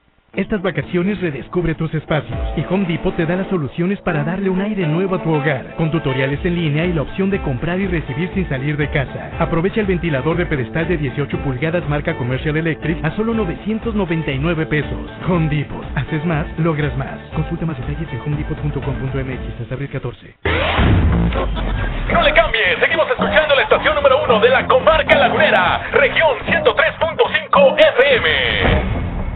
Estas 0.33 0.61
vacaciones 0.61 1.19
redescubre 1.19 1.75
tus 1.75 1.93
espacios 1.93 2.39
y 2.55 2.63
Home 2.69 2.85
Depot 2.85 3.13
te 3.17 3.25
da 3.25 3.35
las 3.35 3.49
soluciones 3.49 3.99
para 3.99 4.23
darle 4.23 4.49
un 4.49 4.61
aire 4.61 4.87
nuevo 4.87 5.15
a 5.15 5.21
tu 5.21 5.29
hogar, 5.29 5.75
con 5.75 5.91
tutoriales 5.91 6.39
en 6.45 6.55
línea 6.55 6.85
y 6.85 6.93
la 6.93 7.01
opción 7.01 7.29
de 7.29 7.41
comprar 7.41 7.81
y 7.81 7.87
recibir 7.87 8.31
sin 8.33 8.47
salir 8.47 8.77
de 8.77 8.89
casa. 8.91 9.31
Aprovecha 9.39 9.81
el 9.81 9.87
ventilador 9.87 10.37
de 10.37 10.45
pedestal 10.45 10.87
de 10.87 10.95
18 10.95 11.37
pulgadas 11.39 11.83
marca 11.89 12.15
Commercial 12.15 12.55
Electric 12.55 13.03
a 13.03 13.13
solo 13.17 13.33
999 13.33 14.67
pesos. 14.67 15.11
Home 15.27 15.49
Depot, 15.49 15.83
haces 15.95 16.25
más, 16.25 16.47
logras 16.59 16.95
más. 16.97 17.19
Consulta 17.35 17.65
más 17.65 17.77
detalles 17.79 18.07
en 18.13 18.21
homedepot.com.mx 18.21 19.61
hasta 19.61 19.75
abril 19.75 19.89
14. 19.89 20.35
No 22.13 22.21
le 22.21 22.33
cambies, 22.33 22.79
seguimos 22.79 23.05
escuchando 23.09 23.53
la 23.53 23.63
estación 23.63 23.95
número 23.95 24.23
1 24.23 24.39
de 24.39 24.49
la 24.49 24.65
comarca 24.65 25.13
lagunera, 25.13 25.81
región 25.91 26.37
103.5 26.47 27.75
FM. 27.77 29.00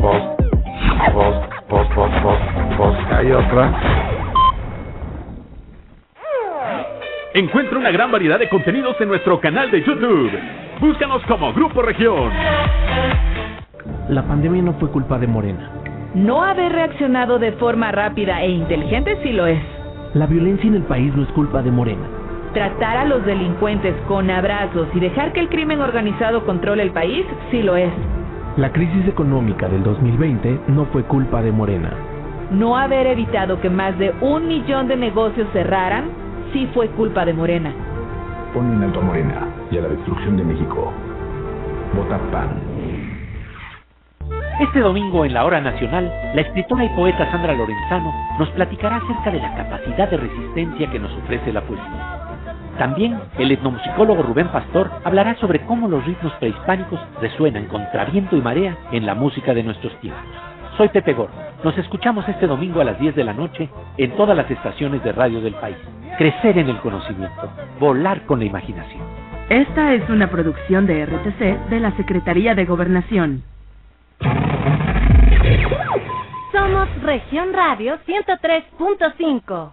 post, 0.00 0.40
post, 1.12 1.48
post, 1.68 1.94
post, 1.94 2.14
post, 2.22 2.76
post. 2.76 3.12
Hay 3.12 3.32
otra. 3.32 3.72
Encuentra 7.34 7.78
una 7.78 7.90
gran 7.90 8.10
variedad 8.10 8.38
de 8.38 8.48
contenidos 8.48 9.00
en 9.00 9.08
nuestro 9.08 9.40
canal 9.40 9.70
de 9.70 9.82
YouTube. 9.82 10.30
Búscanos 10.80 11.22
como 11.26 11.52
Grupo 11.52 11.82
Región. 11.82 12.30
La 14.08 14.22
pandemia 14.22 14.62
no 14.62 14.72
fue 14.74 14.90
culpa 14.90 15.18
de 15.18 15.26
Morena. 15.26 15.70
No 16.14 16.42
haber 16.42 16.72
reaccionado 16.72 17.38
de 17.38 17.52
forma 17.52 17.92
rápida 17.92 18.42
e 18.42 18.48
inteligente 18.48 19.18
sí 19.22 19.32
lo 19.32 19.46
es. 19.46 19.62
La 20.14 20.26
violencia 20.26 20.66
en 20.66 20.76
el 20.76 20.82
país 20.82 21.14
no 21.14 21.22
es 21.22 21.28
culpa 21.30 21.62
de 21.62 21.70
Morena. 21.70 22.08
Tratar 22.54 22.96
a 22.96 23.04
los 23.04 23.24
delincuentes 23.26 23.94
con 24.08 24.30
abrazos 24.30 24.88
y 24.94 25.00
dejar 25.00 25.32
que 25.32 25.40
el 25.40 25.50
crimen 25.50 25.80
organizado 25.80 26.46
controle 26.46 26.82
el 26.82 26.92
país 26.92 27.26
sí 27.50 27.62
lo 27.62 27.76
es. 27.76 27.92
La 28.58 28.72
crisis 28.72 29.06
económica 29.06 29.68
del 29.68 29.84
2020 29.84 30.62
no 30.66 30.86
fue 30.86 31.04
culpa 31.04 31.40
de 31.42 31.52
Morena. 31.52 31.92
No 32.50 32.76
haber 32.76 33.06
evitado 33.06 33.60
que 33.60 33.70
más 33.70 33.96
de 34.00 34.12
un 34.20 34.48
millón 34.48 34.88
de 34.88 34.96
negocios 34.96 35.46
cerraran 35.52 36.10
sí 36.52 36.68
fue 36.74 36.88
culpa 36.88 37.24
de 37.24 37.34
Morena. 37.34 37.72
Pon 38.52 38.72
en 38.72 38.82
alto 38.82 38.98
a 38.98 39.02
Morena 39.04 39.46
y 39.70 39.78
a 39.78 39.82
la 39.82 39.88
destrucción 39.90 40.36
de 40.36 40.42
México. 40.42 40.92
Vota 41.94 42.18
PAN. 42.32 42.48
Este 44.58 44.80
domingo 44.80 45.24
en 45.24 45.34
la 45.34 45.44
Hora 45.44 45.60
Nacional, 45.60 46.12
la 46.34 46.40
escritora 46.40 46.84
y 46.84 46.88
poeta 46.96 47.30
Sandra 47.30 47.54
Lorenzano 47.54 48.12
nos 48.40 48.48
platicará 48.50 48.96
acerca 48.96 49.30
de 49.30 49.38
la 49.38 49.54
capacidad 49.54 50.10
de 50.10 50.16
resistencia 50.16 50.90
que 50.90 50.98
nos 50.98 51.12
ofrece 51.12 51.52
la 51.52 51.60
poesía. 51.60 52.17
También 52.78 53.18
el 53.38 53.50
etnomusicólogo 53.50 54.22
Rubén 54.22 54.48
Pastor 54.48 54.88
hablará 55.04 55.34
sobre 55.36 55.60
cómo 55.66 55.88
los 55.88 56.04
ritmos 56.06 56.32
prehispánicos 56.34 57.00
resuenan 57.20 57.66
contra 57.66 58.04
viento 58.04 58.36
y 58.36 58.40
marea 58.40 58.76
en 58.92 59.04
la 59.04 59.16
música 59.16 59.52
de 59.52 59.64
nuestros 59.64 59.92
tiempos. 60.00 60.22
Soy 60.76 60.88
Pepe 60.90 61.12
Gordo. 61.12 61.34
Nos 61.64 61.76
escuchamos 61.76 62.28
este 62.28 62.46
domingo 62.46 62.80
a 62.80 62.84
las 62.84 63.00
10 63.00 63.16
de 63.16 63.24
la 63.24 63.32
noche 63.32 63.68
en 63.96 64.16
todas 64.16 64.36
las 64.36 64.48
estaciones 64.48 65.02
de 65.02 65.10
radio 65.10 65.40
del 65.40 65.54
país. 65.54 65.76
Crecer 66.18 66.56
en 66.56 66.68
el 66.68 66.78
conocimiento, 66.78 67.50
volar 67.80 68.24
con 68.26 68.38
la 68.38 68.44
imaginación. 68.44 69.02
Esta 69.48 69.94
es 69.94 70.08
una 70.08 70.30
producción 70.30 70.86
de 70.86 71.04
RTC 71.04 71.70
de 71.70 71.80
la 71.80 71.90
Secretaría 71.96 72.54
de 72.54 72.64
Gobernación. 72.64 73.42
Somos 76.52 76.88
Región 77.02 77.52
Radio 77.52 77.98
103.5. 78.06 79.72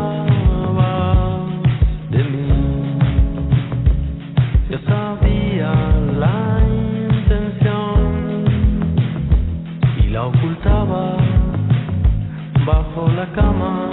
bajo 13.33 13.53
la 13.53 13.90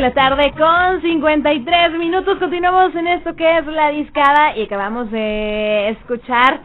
de 0.00 0.06
la 0.08 0.14
tarde 0.14 0.52
con 0.52 1.02
53 1.02 1.92
minutos. 1.98 2.38
Continuamos 2.38 2.94
en 2.94 3.06
esto 3.06 3.36
que 3.36 3.58
es 3.58 3.66
la 3.66 3.90
discada 3.90 4.56
y 4.56 4.62
acabamos 4.62 5.10
de 5.10 5.90
escuchar 5.90 6.60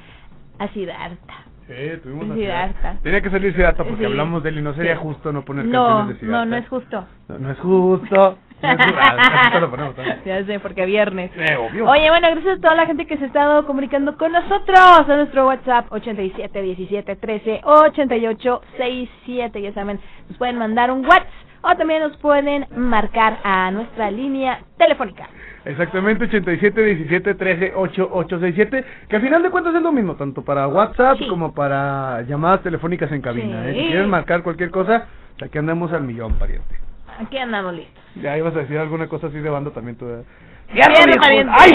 a 0.58 0.68
Siddhartha. 0.70 1.34
Sí, 1.68 1.74
tuvimos 2.02 2.32
a 2.32 2.36
Siddhartha. 2.36 2.96
Tenía 3.04 3.20
que 3.22 3.30
salir 3.30 3.54
Siddhartha 3.54 3.84
porque 3.84 4.00
Sí. 4.00 4.06
hablamos 4.06 4.42
de 4.42 4.50
él 4.50 4.60
y 4.60 4.62
no 4.62 4.74
sería 4.74 4.94
Sí. 4.96 5.00
justo 5.04 5.34
no 5.34 5.44
poner 5.44 5.66
No, 5.66 5.84
canciones 5.86 6.14
de 6.16 6.20
Siddhartha. 6.22 6.46
no, 6.46 6.50
no 6.52 6.56
es 6.58 6.70
justo. 6.70 7.06
No, 7.28 7.40
no 7.40 7.52
es 7.52 7.60
justo. 7.60 8.38
No 8.62 8.72
es 8.72 8.78
justo. 8.78 9.00
Ah, 9.04 9.60
lo 9.60 9.70
ponemos 9.70 9.96
también. 9.96 10.22
Ya 10.26 10.44
sé, 10.46 10.60
porque 10.62 10.86
viernes. 10.86 11.30
Eh, 11.36 11.58
obvio. 11.58 11.90
Oye, 11.90 12.10
bueno, 12.10 12.30
gracias 12.32 12.58
a 12.58 12.62
toda 12.62 12.76
la 12.76 12.86
gente 12.86 13.06
que 13.06 13.18
se 13.18 13.26
ha 13.26 13.28
estado 13.28 13.66
comunicando 13.68 14.18
con 14.18 14.32
nosotros 14.32 14.80
a 14.80 15.04
nuestro 15.18 15.46
WhatsApp 15.46 15.88
87 15.92 16.62
17 16.62 17.16
13 17.18 17.62
88 17.66 18.62
67. 18.78 19.62
Ya 19.62 19.74
saben, 19.74 20.00
nos 20.30 20.38
pueden 20.38 20.58
mandar 20.58 20.90
un 20.90 21.06
WhatsApp 21.06 21.28
o 21.66 21.76
también 21.76 22.02
nos 22.02 22.16
pueden 22.18 22.68
marcar 22.76 23.40
a 23.44 23.72
nuestra 23.72 24.12
línea 24.12 24.60
telefónica. 24.78 25.28
Exactamente, 25.66 26.26
87 26.26 26.80
17 26.80 27.34
13 27.34 27.74
8 27.76 28.10
867, 28.14 28.86
que 29.10 29.16
al 29.16 29.22
final 29.22 29.42
de 29.42 29.50
cuentas 29.50 29.74
es 29.74 29.82
lo 29.82 29.92
mismo, 29.92 30.16
tanto 30.16 30.44
para 30.44 30.68
WhatsApp 30.68 31.18
como 31.28 31.54
para 31.56 32.22
llamadas 32.22 32.62
telefónicas 32.62 33.12
en 33.12 33.22
cabina. 33.22 33.64
Sí. 33.64 33.70
¿eh? 33.70 33.74
Si 33.82 33.88
quieren 33.88 34.10
marcar 34.10 34.44
cualquier 34.44 34.70
cosa, 34.70 35.08
aquí 35.44 35.58
andamos 35.58 35.92
al 35.92 36.04
millón, 36.04 36.36
pariente. 36.36 36.76
Aquí 37.20 37.38
andamos 37.38 37.74
listos. 37.74 38.04
Ya 38.22 38.38
ibas 38.38 38.56
a 38.56 38.60
decir 38.60 38.78
alguna 38.78 39.08
cosa 39.08 39.28
así 39.28 39.40
de 39.40 39.50
banda 39.50 39.72
también 39.72 39.98
tú. 39.98 40.06
¿eh? 40.08 40.24
Viejo! 40.72 40.90
pariente. 41.20 41.54
¡Ay! 41.56 41.72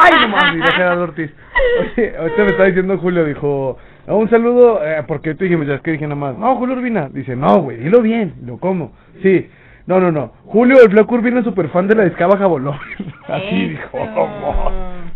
¡Ay, 0.00 0.12
no 0.22 0.28
mames! 0.28 0.70
Gerardo 0.74 1.02
Ortiz. 1.04 1.30
Oye, 1.96 2.16
ahorita 2.18 2.44
me 2.44 2.50
está 2.50 2.64
diciendo 2.64 2.98
Julio, 2.98 3.24
dijo, 3.24 3.78
"Ah, 3.78 3.82
un 4.06 4.28
saludo, 4.30 4.80
eh, 4.84 5.02
porque 5.06 5.34
tú 5.34 5.44
dijimos, 5.44 5.66
ya 5.66 5.74
es 5.74 5.80
que 5.80 5.92
dije 5.92 6.04
nada 6.04 6.16
más, 6.16 6.38
no, 6.38 6.56
Julio 6.56 6.76
Urbina. 6.76 7.08
Dice, 7.08 7.36
no, 7.36 7.62
güey, 7.62 7.78
dilo 7.78 8.02
bien, 8.02 8.34
lo 8.44 8.58
como. 8.58 8.92
Sí. 9.22 9.48
No, 9.86 9.98
no, 9.98 10.12
no. 10.12 10.32
Julio, 10.44 10.82
el 10.82 10.90
Flaco 10.90 11.14
Urbina 11.14 11.40
es 11.40 11.44
súper 11.44 11.68
fan 11.68 11.88
de 11.88 11.96
la 11.96 12.04
discaba 12.04 12.36
Jabolón. 12.36 12.78
Así 13.28 13.70
dijo. 13.70 13.98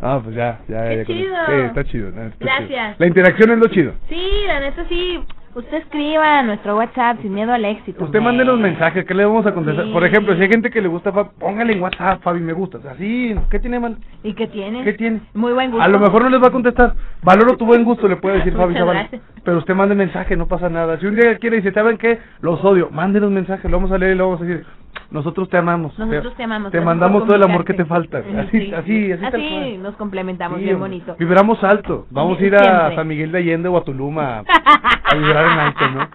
Ah, 0.00 0.20
pues 0.22 0.34
ya, 0.34 0.58
ya. 0.68 0.88
Qué 0.88 0.96
ya 0.96 1.04
chido. 1.04 1.36
Sí, 1.46 1.52
está 1.66 1.84
chido. 1.84 2.08
está 2.08 2.30
chido. 2.30 2.36
Gracias. 2.40 3.00
La 3.00 3.06
interacción 3.06 3.50
es 3.52 3.58
lo 3.58 3.68
chido. 3.68 3.92
Sí, 4.08 4.30
la 4.46 4.60
neta 4.60 4.84
sí. 4.88 5.20
Usted 5.54 5.76
escriba 5.76 6.40
a 6.40 6.42
nuestro 6.42 6.76
WhatsApp 6.76 7.20
sin 7.22 7.32
miedo 7.32 7.52
al 7.52 7.64
éxito. 7.64 8.04
Usted 8.04 8.20
mande 8.20 8.44
los 8.44 8.58
mensajes, 8.58 9.04
¿qué 9.04 9.14
le 9.14 9.24
vamos 9.24 9.46
a 9.46 9.54
contestar? 9.54 9.84
Sí. 9.84 9.92
Por 9.92 10.04
ejemplo, 10.04 10.34
si 10.34 10.42
hay 10.42 10.48
gente 10.48 10.68
que 10.68 10.82
le 10.82 10.88
gusta 10.88 11.12
Fabi, 11.12 11.30
póngale 11.38 11.72
en 11.74 11.80
WhatsApp, 11.80 12.22
Fabi, 12.22 12.40
me 12.40 12.52
gusta. 12.52 12.78
O 12.78 12.80
sea, 12.80 12.96
sí, 12.96 13.32
¿qué 13.50 13.60
tiene 13.60 13.78
mal? 13.78 13.96
¿Y 14.24 14.34
qué 14.34 14.48
tiene? 14.48 14.82
¿Qué 14.82 14.94
tiene? 14.94 15.20
Muy 15.32 15.52
buen 15.52 15.70
gusto. 15.70 15.84
A 15.84 15.86
lo 15.86 16.00
mejor 16.00 16.24
no 16.24 16.28
les 16.30 16.42
va 16.42 16.48
a 16.48 16.50
contestar. 16.50 16.94
Valoro 17.22 17.56
tu 17.56 17.66
buen 17.66 17.84
gusto, 17.84 18.08
le 18.08 18.16
puede 18.16 18.38
decir 18.38 18.52
Fabi 18.56 18.74
Zavala. 18.74 19.08
Pero 19.44 19.58
usted 19.58 19.74
mande 19.76 19.94
mensaje, 19.94 20.36
no 20.36 20.48
pasa 20.48 20.68
nada. 20.68 20.98
Si 20.98 21.06
un 21.06 21.14
día 21.14 21.38
quiere 21.38 21.58
y 21.58 21.60
dice, 21.60 21.72
¿saben 21.72 21.98
qué? 21.98 22.18
Los 22.40 22.64
odio. 22.64 22.90
Mándenos 22.90 23.30
mensaje, 23.30 23.68
lo 23.68 23.76
vamos 23.76 23.92
a 23.92 23.98
leer 23.98 24.14
y 24.14 24.18
lo 24.18 24.26
vamos 24.26 24.40
a 24.40 24.44
decir. 24.44 24.66
Nosotros 25.10 25.48
te 25.48 25.56
amamos. 25.56 25.98
Nosotros 25.98 26.34
te 26.36 26.42
amamos. 26.44 26.72
Te 26.72 26.80
mandamos 26.80 27.24
todo 27.24 27.36
el 27.36 27.42
amor 27.42 27.64
que 27.64 27.74
te 27.74 27.84
falta. 27.84 28.18
Así, 28.18 28.50
Sí. 28.66 28.72
así, 28.74 29.12
así, 29.12 29.24
Así 29.24 29.76
nos 29.78 29.94
complementamos 29.96 30.58
Sí, 30.58 30.64
bien 30.64 30.78
bonito. 30.78 31.14
Vibramos 31.18 31.62
alto. 31.62 32.06
Vamos 32.10 32.38
a 32.40 32.44
ir 32.44 32.54
a. 32.56 32.94
San 32.94 33.06
Miguel 33.08 33.30
de 33.32 33.38
Allende 33.38 33.68
o 33.68 33.76
a 33.76 33.84
Tulum 33.84 34.18
a, 34.18 34.42
vibrar 35.14 35.44
en 35.52 35.58
alto, 35.58 35.88
¿no? 35.90 36.08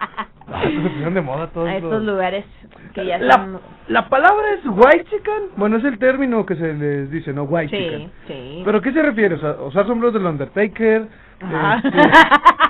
Ah, 0.52 0.64
estos 0.64 0.82
se 0.84 0.90
pusieron 0.90 1.14
de 1.14 1.22
moda 1.22 1.48
todos. 1.48 1.68
A 1.70 1.76
estos 1.76 1.92
los- 1.92 2.04
lugares 2.04 2.44
que 2.94 3.06
ya 3.06 3.20
La, 3.20 3.34
son... 3.36 3.60
la 3.88 4.10
palabra 4.10 4.44
es 4.56 4.66
white 4.66 5.06
chicken. 5.06 5.44
Bueno, 5.58 5.78
es 5.78 5.84
el 5.84 6.00
término 6.00 6.46
que 6.46 6.56
se 6.56 6.74
les 6.74 7.12
dice, 7.12 7.32
¿no? 7.34 7.44
White 7.44 7.70
Sí, 7.78 7.84
chicken. 7.84 8.12
sí. 8.28 8.62
¿Pero 8.66 8.82
qué 8.82 8.92
se 8.92 9.02
refiere? 9.04 9.36
O 9.36 9.40
sea, 9.40 9.52
usar 9.62 9.86
sombreros 9.86 10.14
del 10.16 10.26
Undertaker. 10.26 11.08
Este, 11.40 11.98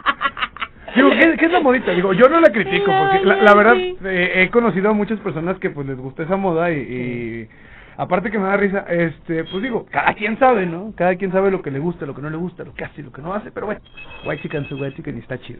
Digo, 0.96 1.10
¿qué, 1.12 1.36
qué 1.38 1.46
es 1.46 1.52
la 1.52 1.60
modita? 1.60 1.92
Digo, 1.92 2.14
yo 2.14 2.30
no 2.30 2.40
la 2.40 2.52
critico, 2.52 2.92
porque 2.92 3.26
la, 3.26 3.36
la 3.38 3.54
verdad 3.54 3.76
eh, 3.78 4.34
he 4.36 4.50
conocido 4.50 4.90
a 4.90 4.94
muchas 4.94 5.20
personas 5.20 5.58
que 5.60 5.70
pues 5.70 5.88
les 5.88 5.98
gusta 5.98 6.24
esa 6.24 6.38
moda 6.38 6.72
y, 6.72 6.78
y 6.78 7.50
aparte 7.98 8.32
que 8.32 8.40
me 8.40 8.46
da 8.46 8.58
risa, 8.58 8.86
este, 8.90 9.44
pues 9.44 9.62
digo, 9.62 9.86
cada 9.92 10.14
quien 10.14 10.40
sabe, 10.40 10.66
¿no? 10.66 10.94
Cada 10.96 11.16
quien 11.16 11.32
sabe 11.32 11.52
lo 11.52 11.62
que 11.62 11.72
le 11.72 11.80
gusta, 11.80 12.06
lo 12.06 12.16
que 12.16 12.22
no 12.22 12.30
le 12.30 12.38
gusta, 12.38 12.64
lo 12.64 12.74
que 12.74 12.86
hace, 12.86 13.04
lo 13.04 13.12
que 13.12 13.22
no 13.22 13.34
hace, 13.34 13.52
pero 13.52 13.66
bueno, 13.66 13.82
white 14.26 14.42
chicken 14.42 14.68
su 14.70 14.76
white 14.76 14.96
chicken 14.96 15.18
y 15.18 15.20
está 15.20 15.38
chido. 15.40 15.60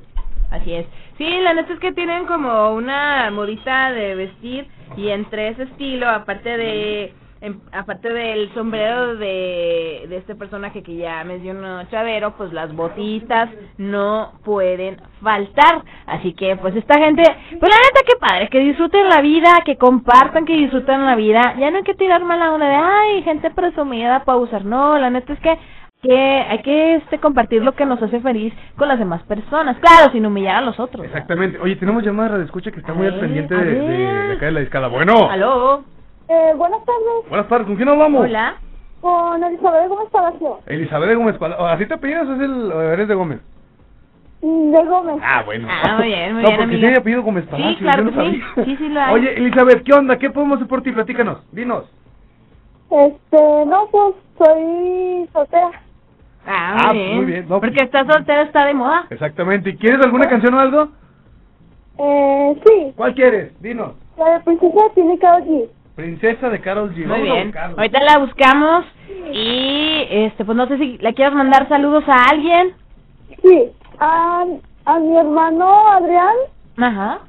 Así 0.50 0.74
es. 0.74 0.86
Sí, 1.18 1.28
la 1.44 1.54
neta 1.54 1.74
es 1.74 1.80
que 1.80 1.92
tienen 1.92 2.26
como 2.26 2.72
una 2.74 3.30
modita 3.32 3.92
de 3.92 4.16
vestir 4.16 4.68
y 4.98 5.10
entre 5.10 5.50
ese 5.50 5.64
estilo, 5.64 6.10
aparte 6.10 6.58
de 6.58 7.14
em- 7.42 7.60
aparte 7.72 8.10
del 8.10 8.54
sombrero 8.54 9.16
de, 9.16 10.06
de 10.10 10.18
este 10.18 10.36
personaje 10.36 10.84
que 10.84 10.96
ya 10.96 11.24
mencionó 11.24 11.84
Chavero, 11.90 12.36
pues 12.38 12.52
las 12.54 12.74
botitas 12.76 13.50
no 13.78 14.34
pueden 14.44 14.98
faltar. 15.22 15.84
Así 16.06 16.34
que 16.34 16.56
pues 16.58 16.76
esta 16.76 17.00
gente, 17.00 17.24
pues 17.60 17.72
la 17.72 17.78
neta 17.78 18.02
que 18.06 18.18
padre, 18.20 18.50
que 18.50 18.60
disfruten 18.60 19.08
la 19.10 19.22
vida, 19.22 19.62
que 19.66 19.78
compartan, 19.78 20.46
que 20.46 20.54
disfruten 20.58 21.06
la 21.06 21.16
vida. 21.16 21.56
Ya 21.60 21.72
no 21.72 21.78
hay 21.78 21.84
que 21.84 21.96
tirar 21.96 22.24
mala 22.24 22.54
onda 22.54 22.68
de, 22.68 22.76
ay, 22.76 23.24
gente 23.24 23.52
presumida 23.52 24.24
para 24.26 24.38
usar. 24.38 24.66
No, 24.66 24.98
la 24.98 25.10
neta 25.10 25.34
es 25.34 25.40
que 25.40 25.58
que 26.02 26.16
hay 26.16 26.62
que 26.62 26.96
este 26.96 27.20
compartir 27.20 27.62
lo 27.62 27.74
que 27.74 27.86
nos 27.86 28.02
hace 28.02 28.22
feliz 28.22 28.54
con 28.78 28.88
las 28.88 29.00
demás 29.00 29.22
personas, 29.24 29.78
claro, 29.80 30.12
sin 30.14 30.26
humillar 30.26 30.58
a 30.58 30.62
los 30.62 30.80
otros. 30.80 31.06
Exactamente. 31.06 31.60
Oye, 31.60 31.76
tenemos 31.76 32.04
llamada 32.04 32.38
de 32.38 32.46
escucha 32.46 32.72
que 32.72 32.80
está 32.80 32.94
muy 32.94 33.08
al 33.08 33.20
pendiente 33.20 33.54
a 33.54 33.58
de, 33.58 33.76
de, 33.82 34.34
acá 34.34 34.46
de 34.46 34.52
la 34.54 34.60
discada. 34.62 34.88
Bueno. 34.88 35.30
Aló. 35.30 35.84
Eh, 36.30 36.54
buenas 36.56 36.80
tardes. 36.86 37.30
Buenas 37.30 37.48
tardes, 37.48 37.68
¿con 37.68 37.76
quién 37.76 37.90
hablamos? 37.90 38.22
Hola. 38.22 38.56
Con 39.02 39.44
Elizabeth 39.44 39.88
Gómez 39.90 40.10
Palacio. 40.12 40.60
Elizabeth 40.68 41.10
de 41.10 41.16
Gómez 41.16 41.38
Palacio. 41.38 41.66
¿Así 41.66 41.86
te 41.86 41.94
apellidas 41.94 42.28
o 42.28 42.34
es 42.36 42.42
el, 42.42 42.72
o 42.72 42.82
eres 42.82 43.08
de 43.08 43.16
Gómez? 43.16 43.40
Mm, 44.42 44.72
De 44.72 44.86
Gómez. 44.86 45.16
Ah, 45.24 45.42
bueno. 45.46 45.68
Ah, 45.72 45.96
muy 45.98 46.08
bien, 46.08 46.34
muy 46.34 46.44
no, 46.44 46.50
bien, 46.50 46.60
porque 46.60 46.74
amiga. 46.76 46.88
sí 46.88 46.94
hay 46.94 47.00
apellido 47.00 47.24
Gómez 47.24 47.46
Sí, 47.46 47.50
Palacio. 47.52 47.78
claro 47.80 48.04
yo 48.04 48.12
no 48.12 48.24
que 48.24 48.30
sí. 48.32 48.42
Sí, 48.66 48.78
sí 48.78 48.90
lo 48.90 49.02
hay. 49.02 49.14
Oye, 49.16 49.34
Elizabeth, 49.38 49.84
¿qué 49.84 49.94
onda? 49.94 50.18
¿Qué 50.18 50.30
podemos 50.30 50.58
hacer 50.58 50.68
por 50.68 50.82
ti? 50.84 50.92
Platícanos, 50.92 51.46
dinos. 51.52 51.90
Este, 52.92 53.66
no, 53.66 53.88
pues 53.92 54.16
soy 54.38 55.30
soltera. 55.34 55.72
Ah, 56.46 56.78
Ah, 56.90 56.94
muy 56.94 56.98
bien. 57.04 57.16
muy 57.16 57.26
bien, 57.26 57.46
no, 57.50 57.60
Porque 57.60 57.84
estar 57.84 58.06
soltero 58.12 58.42
está 58.42 58.66
de 58.66 58.74
moda. 58.74 59.06
Exactamente. 59.10 59.70
¿Y 59.72 59.78
¿Quieres 59.78 60.02
alguna 60.06 60.28
canción 60.28 60.54
o 60.54 60.60
algo? 60.60 60.90
Eh, 62.00 62.62
sí, 62.66 62.94
¿Cuál 62.96 63.14
quieres? 63.14 63.60
Dinos. 63.62 63.94
la 64.18 64.32
de 64.34 64.40
Princesa 64.42 64.80
tiene 64.96 65.18
Karol 65.20 65.44
G. 65.44 65.68
Princesa 66.00 66.50
de 66.50 66.62
Carol 66.62 66.96
G. 66.96 67.06
Muy 67.06 67.08
Vamos 67.08 67.30
a 67.30 67.34
bien. 67.34 67.54
Ahorita 67.76 68.00
la 68.06 68.20
buscamos 68.20 68.86
y 69.34 70.08
este 70.10 70.46
pues 70.46 70.58
no 70.58 70.66
sé 70.68 70.78
si 70.78 70.98
le 70.98 71.14
quieres 71.14 71.34
mandar 71.36 71.68
saludos 71.68 72.06
a 72.08 72.30
alguien. 72.32 72.72
Sí, 73.44 73.66
a, 74.00 74.46
a 74.86 75.00
mi 75.00 75.18
hermano 75.18 75.90
Adrián 75.90 76.36
Ajá. 76.78 77.20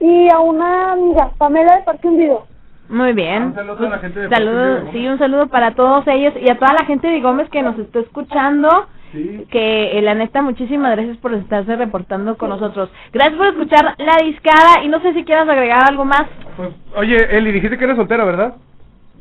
y 0.00 0.28
a 0.28 0.40
una 0.40 0.92
amiga, 0.92 1.30
Pamela 1.38 1.76
de 1.76 1.82
Parque 1.84 2.08
Hundido. 2.08 2.46
Muy 2.88 3.12
bien. 3.12 3.44
Un 3.44 3.54
saludo 3.54 3.86
a 3.86 3.90
la 3.90 3.98
gente 3.98 4.18
de 4.20 4.28
Saludo, 4.28 4.76
Parque 4.82 4.98
sí, 4.98 5.06
un 5.06 5.18
saludo 5.18 5.46
para 5.46 5.70
todos 5.76 6.04
ellos 6.08 6.34
y 6.42 6.50
a 6.50 6.58
toda 6.58 6.74
la 6.74 6.86
gente 6.86 7.06
de 7.06 7.20
Gómez 7.20 7.48
que 7.50 7.62
nos 7.62 7.78
está 7.78 8.00
escuchando. 8.00 8.68
Sí. 9.14 9.46
Que 9.48 9.96
eh, 9.96 10.02
la 10.02 10.14
neta, 10.14 10.42
muchísimas 10.42 10.90
gracias 10.90 11.16
por 11.18 11.32
estarse 11.34 11.76
reportando 11.76 12.36
con 12.36 12.48
nosotros. 12.48 12.90
Gracias 13.12 13.36
por 13.36 13.46
escuchar 13.46 13.94
la 13.96 14.16
discada 14.24 14.82
y 14.82 14.88
no 14.88 15.00
sé 15.00 15.14
si 15.14 15.22
quieras 15.24 15.48
agregar 15.48 15.84
algo 15.88 16.04
más. 16.04 16.24
Pues, 16.56 16.70
oye, 16.96 17.36
Eli, 17.36 17.52
dijiste 17.52 17.78
que 17.78 17.84
eres 17.84 17.96
soltera, 17.96 18.24
¿verdad? 18.24 18.56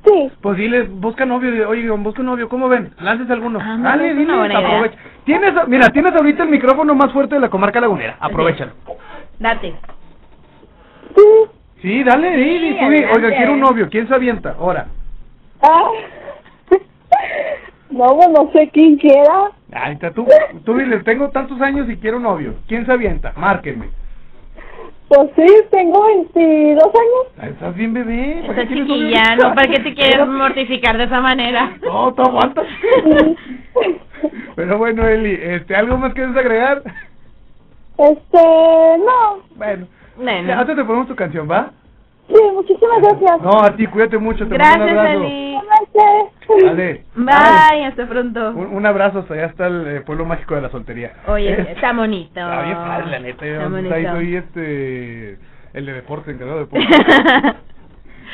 Sí. 0.04 0.32
Pues 0.42 0.58
dile, 0.58 0.82
busca 0.84 1.26
novio, 1.28 1.70
oye, 1.70 1.88
busca 1.92 2.22
un 2.22 2.26
novio, 2.26 2.50
¿cómo 2.50 2.68
ven? 2.68 2.92
Lances 3.00 3.30
alguno. 3.30 3.60
Ah, 3.62 3.78
Dale, 3.80 4.16
dile, 4.16 4.34
aprovecha. 4.34 4.98
Tienes, 5.26 5.54
mira, 5.68 5.90
tienes 5.90 6.14
ahorita 6.16 6.44
el 6.44 6.50
micrófono 6.50 6.96
más 6.96 7.14
fuerte 7.14 7.36
de 7.36 7.42
la 7.42 7.50
comarca 7.50 7.80
lagunera, 7.80 8.18
aprovechalo. 8.20 8.72
Date. 9.38 9.76
Sí, 11.84 12.04
dale, 12.04 12.36
Sí, 12.36 12.78
sí, 12.80 12.86
oiga, 13.16 13.30
quiero 13.30 13.54
un 13.54 13.60
novio, 13.60 13.88
¿quién 13.92 14.08
se 14.08 14.16
avienta? 14.16 14.56
Ahora. 14.60 14.88
Ah. 15.62 15.90
no, 17.92 18.18
no 18.30 18.52
sé 18.52 18.70
quién 18.74 18.98
quiera. 18.98 19.52
Ahí 19.76 19.94
está, 19.94 20.12
tú, 20.12 20.28
tú 20.66 20.78
dile, 20.78 21.00
tengo 21.00 21.30
tantos 21.30 21.60
años 21.62 21.90
y 21.90 21.98
quiero 21.98 22.18
un 22.18 22.24
novio, 22.24 22.56
¿quién 22.68 22.86
se 22.86 22.92
avienta? 22.92 23.34
Márquenme. 23.36 23.90
Pues 25.08 25.30
sí, 25.36 25.46
tengo 25.70 26.06
22 26.06 26.84
años. 26.84 27.52
Estás 27.52 27.76
bien, 27.76 27.94
bebé. 27.94 28.44
¿para 28.48 28.66
quieres 28.66 28.88
chiquilla? 28.88 29.36
¿no? 29.36 29.54
¿Para 29.54 29.68
qué 29.72 29.80
te 29.80 29.94
quieres 29.96 30.28
mortificar 30.28 30.98
de 30.98 31.04
esa 31.04 31.22
manera? 31.22 31.72
No, 31.84 32.14
tú 32.14 32.22
aguantas. 32.24 32.66
Pero 34.56 34.78
bueno, 34.78 35.08
Eli, 35.08 35.38
este, 35.42 35.76
¿algo 35.76 35.98
más 35.98 36.14
quieres 36.14 36.36
agregar? 36.36 36.82
Este, 37.98 38.98
no. 39.00 39.40
Bueno, 39.56 39.88
Bueno. 40.18 40.48
ya, 40.48 40.60
antes 40.60 40.76
te 40.76 40.84
ponemos 40.84 41.08
tu 41.08 41.16
canción, 41.16 41.50
¿va? 41.50 41.72
Sí, 42.28 42.36
muchísimas 42.54 43.02
gracias. 43.02 43.42
No, 43.42 43.62
a 43.62 43.76
ti, 43.76 43.86
cuídate 43.88 44.18
mucho, 44.18 44.48
te 44.48 44.54
Gracias, 44.56 44.78
mando 44.80 44.94
un 44.94 45.00
abrazo. 45.00 45.24
Eli. 45.24 45.58
Dale. 46.64 47.04
Bye, 47.16 47.86
hasta 47.86 48.08
pronto. 48.08 48.50
Un, 48.52 48.68
un 48.68 48.86
abrazo 48.86 49.20
hasta 49.20 49.34
allá 49.34 49.46
hasta 49.46 49.68
el 49.68 49.88
eh, 49.88 50.02
pueblo 50.02 50.26
mágico 50.26 50.56
de 50.56 50.62
la 50.62 50.70
soltería. 50.70 51.14
Oye, 51.28 51.54
Eh, 51.54 51.66
está 51.76 51.94
bonito. 51.94 52.40
Está 52.40 52.62
bien 52.64 52.78
padre, 52.78 53.06
la 53.08 53.20
neta. 53.20 53.46
Yo 53.46 53.54
Está 53.54 53.66
ahí 53.96 54.04
bonito. 54.06 54.12
soy 54.12 54.36
este, 54.36 55.38
el 55.74 55.86
de 55.86 55.94
deporte, 55.94 56.32
encargado 56.32 56.60
de 56.60 56.66
deporte. 56.66 56.88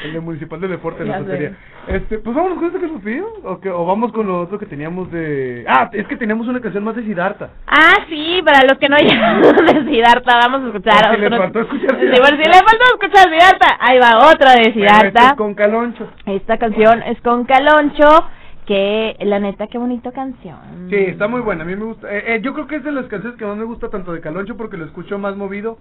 El 0.04 0.14
de 0.14 0.20
Municipal 0.20 0.60
del 0.62 0.72
Deporte, 0.72 1.04
la 1.04 1.18
tontería. 1.18 1.58
Este, 1.88 2.20
pues 2.20 2.36
vámonos 2.36 2.58
con 2.60 2.68
este 2.68 2.80
que 2.80 2.88
nos 2.88 3.02
pidió. 3.02 3.28
¿O, 3.44 3.60
qué? 3.60 3.70
o 3.70 3.86
vamos 3.86 4.12
con 4.12 4.28
lo 4.28 4.42
otro 4.42 4.58
que 4.60 4.66
teníamos 4.66 5.12
de. 5.12 5.66
Ah, 5.68 5.90
es 5.92 6.08
que 6.08 6.16
teníamos 6.16 6.48
una 6.48 6.62
canción 6.62 6.84
más 6.84 6.96
de 6.96 7.04
Siddhartha. 7.04 7.50
Ah, 7.68 7.96
sí, 8.08 8.42
para 8.46 8.64
los 8.68 8.78
que 8.78 8.88
no 8.90 8.96
oyeron 8.96 9.42
de 9.86 9.92
Siddhartha, 9.92 10.40
vamos 10.48 10.62
a 10.64 10.68
escuchar 10.68 11.16
si 11.16 11.22
le 11.22 11.30
faltó 11.38 11.60
escuchar 11.62 12.00
Sí, 12.00 12.08
por 12.18 12.28
si 12.30 12.38
le 12.38 12.54
faltó 12.54 12.84
escuchar 12.96 13.30
Siddhartha. 13.30 13.78
Ahí 13.80 14.00
va 14.00 14.30
otra 14.32 14.52
de 14.52 14.58
Pero 14.58 14.70
este 14.70 14.74
Siddhartha. 14.80 15.28
es 15.30 15.34
con 15.36 15.54
Caloncho. 15.56 16.08
Esta 16.26 16.58
canción 16.58 17.04
es 17.04 17.20
con 17.22 17.46
Caloncho, 17.46 18.08
que 18.66 19.16
la 19.22 19.40
neta, 19.40 19.68
qué 19.68 19.78
bonita 19.78 20.12
canción. 20.12 20.58
Sí, 20.90 20.96
está 20.96 21.28
muy 21.28 21.42
buena. 21.42 21.64
A 21.64 21.66
mí 21.68 21.76
me 21.76 21.84
gusta. 21.86 22.08
eh, 22.16 22.36
eh, 22.36 22.42
yo 22.42 22.54
creo 22.54 22.68
que 22.68 22.78
es 22.78 22.84
de 22.84 22.92
las 22.92 23.06
canciones 23.08 23.38
que 23.38 23.46
más 23.46 23.58
me 23.58 23.64
gusta 23.66 23.90
tanto 23.90 24.14
de 24.14 24.22
Caloncho 24.22 24.56
porque 24.56 24.78
lo 24.78 24.86
escucho 24.86 25.18
más 25.18 25.36
movido 25.36 25.78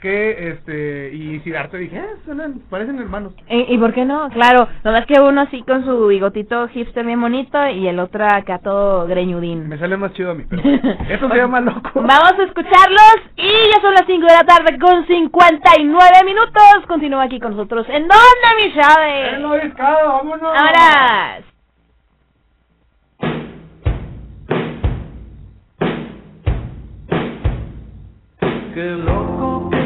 que 0.00 0.50
este. 0.50 1.14
Y 1.14 1.40
Siddhartha 1.40 1.76
dije, 1.76 1.96
eh, 1.96 2.16
suenan, 2.24 2.60
parecen 2.70 2.98
hermanos. 2.98 3.34
¿Y, 3.48 3.74
y 3.74 3.78
por 3.78 3.92
qué 3.92 4.04
no? 4.04 4.28
Claro, 4.30 4.68
nomás 4.84 5.06
que 5.06 5.20
uno 5.20 5.42
así 5.42 5.62
con 5.62 5.84
su 5.84 6.06
bigotito 6.06 6.68
hipster 6.68 7.04
bien 7.04 7.20
bonito 7.20 7.68
y 7.68 7.86
el 7.86 7.98
otro 7.98 8.24
acá 8.24 8.58
todo 8.58 9.06
greñudín. 9.06 9.68
Me 9.68 9.78
sale 9.78 9.96
más 9.96 10.12
chido 10.14 10.32
a 10.32 10.34
mí, 10.34 10.44
pero 10.48 10.62
bueno. 10.62 10.80
Eso 11.08 11.28
se 11.28 11.36
llama 11.36 11.60
loco. 11.60 11.90
Vamos 11.94 12.34
a 12.38 12.42
escucharlos 12.42 13.16
y 13.36 13.48
ya 13.48 13.80
son 13.80 13.94
las 13.94 14.04
5 14.06 14.26
de 14.26 14.32
la 14.32 14.44
tarde 14.44 14.78
con 14.78 15.06
59 15.06 16.10
minutos. 16.24 16.86
Continúa 16.88 17.24
aquí 17.24 17.38
con 17.38 17.52
nosotros. 17.56 17.86
¿En 17.88 18.08
dónde, 18.08 18.64
mi 18.64 18.72
Chávez? 18.74 19.34
En 19.34 19.42
la 19.42 19.56
discada, 19.56 20.04
vámonos. 20.04 20.56
Ahora. 20.56 21.40
Qué 28.74 28.82
loco 29.04 29.79